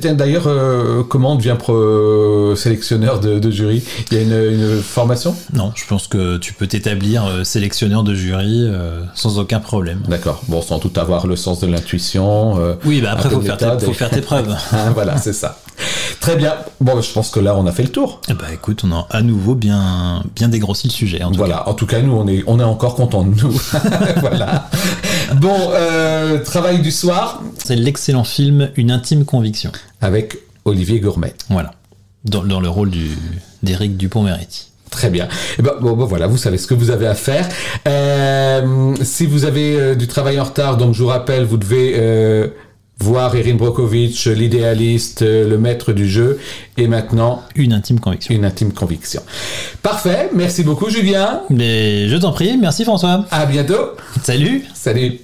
Tiens, 0.01 0.13
D'ailleurs, 0.13 0.47
euh, 0.47 1.03
comment 1.03 1.33
on 1.33 1.35
devient 1.35 1.55
pro- 1.57 2.55
sélectionneur 2.55 3.19
de, 3.19 3.39
de 3.39 3.51
jury? 3.51 3.81
Il 4.11 4.17
y 4.17 4.21
a 4.21 4.23
une, 4.23 4.53
une 4.61 4.81
formation? 4.81 5.30
Non, 5.53 5.71
je 5.75 5.85
pense 5.85 6.07
que 6.07 6.37
tu 6.37 6.53
peux 6.53 6.67
t'établir 6.67 7.25
euh, 7.25 7.43
sélectionneur 7.43 8.03
de 8.03 8.13
jury 8.15 8.65
euh, 8.67 9.03
sans 9.15 9.39
aucun 9.39 9.59
problème. 9.59 10.01
D'accord. 10.07 10.41
Bon, 10.47 10.61
sans 10.61 10.79
doute 10.79 10.97
avoir 10.97 11.27
le 11.27 11.35
sens 11.35 11.59
de 11.59 11.67
l'intuition. 11.67 12.57
euh, 12.59 12.75
Oui, 12.85 13.01
bah 13.01 13.11
après, 13.13 13.29
peu 13.29 13.35
faut 13.35 13.41
faire, 13.41 13.57
tes, 13.57 13.65
méthode 13.65 13.83
faut 13.83 13.91
et- 13.91 13.93
faire 13.93 14.09
tes 14.09 14.21
preuves. 14.21 14.55
Ah, 14.71 14.89
voilà, 14.93 15.17
c'est 15.17 15.33
ça. 15.33 15.57
Très 16.19 16.35
bien. 16.35 16.53
Bon, 16.79 17.01
je 17.01 17.11
pense 17.11 17.29
que 17.31 17.39
là, 17.39 17.55
on 17.55 17.65
a 17.65 17.71
fait 17.71 17.83
le 17.83 17.89
tour. 17.89 18.21
Eh 18.29 18.33
bah 18.33 18.45
écoute, 18.53 18.83
on 18.83 18.91
a 18.91 19.07
à 19.09 19.21
nouveau 19.23 19.55
bien, 19.55 20.23
bien 20.35 20.47
dégrossi 20.49 20.87
le 20.87 20.93
sujet. 20.93 21.23
En 21.23 21.31
tout 21.31 21.37
Voilà. 21.37 21.67
En 21.67 21.73
tout 21.73 21.87
cas, 21.87 22.01
nous, 22.01 22.13
on 22.13 22.27
est, 22.27 22.43
on 22.47 22.59
est 22.59 22.63
encore 22.63 22.95
contents 22.95 23.23
de 23.23 23.33
nous. 23.41 23.51
voilà. 24.19 24.69
Bon, 25.37 25.55
travail 26.45 26.81
du 26.81 26.91
soir 26.91 27.39
cas. 27.41 27.61
C'est 27.65 27.75
l'excellent 27.75 28.23
film 28.23 28.69
Une 28.75 28.91
intime 28.91 29.25
conviction. 29.25 29.71
avec 30.01 30.37
Olivier 30.65 30.99
Gourmet. 30.99 31.33
Voilà. 31.49 31.71
Dans, 32.25 32.43
dans 32.43 32.59
le 32.59 32.69
rôle 32.69 32.91
d'Éric 33.63 33.97
Dupont-Moretti. 33.97 34.67
Très 34.91 35.09
bien. 35.09 35.27
Eh 35.57 35.61
ben, 35.63 35.71
bon, 35.81 35.93
bon, 35.93 36.05
voilà, 36.05 36.27
vous 36.27 36.37
savez 36.37 36.57
ce 36.59 36.67
que 36.67 36.73
vous 36.75 36.91
avez 36.91 37.07
à 37.07 37.15
faire. 37.15 37.47
Euh, 37.87 38.93
si 39.01 39.25
vous 39.25 39.45
avez 39.45 39.75
euh, 39.79 39.95
du 39.95 40.05
travail 40.05 40.39
en 40.39 40.43
retard, 40.43 40.77
donc 40.77 40.93
je 40.93 41.01
vous 41.01 41.07
rappelle, 41.09 41.45
vous 41.45 41.57
devez 41.57 41.93
euh, 41.95 42.49
voir 42.99 43.33
Erin 43.35 43.55
Brockovich, 43.55 44.27
l'idéaliste, 44.27 45.21
le 45.23 45.57
maître 45.57 45.93
du 45.93 46.07
jeu, 46.07 46.39
et 46.77 46.87
maintenant 46.87 47.41
Une 47.55 47.73
intime 47.73 47.99
conviction. 47.99 48.35
une 48.35 48.45
intime 48.45 48.73
conviction. 48.73 49.21
Parfait. 49.81 50.29
Merci 50.35 50.63
beaucoup, 50.63 50.89
Julien. 50.89 51.41
Mais 51.49 52.07
je 52.09 52.17
t'en 52.17 52.31
prie, 52.33 52.57
merci 52.57 52.83
François. 52.83 53.25
À 53.31 53.45
bientôt. 53.45 53.95
Salut 54.21 54.65
Salut. 54.75 55.19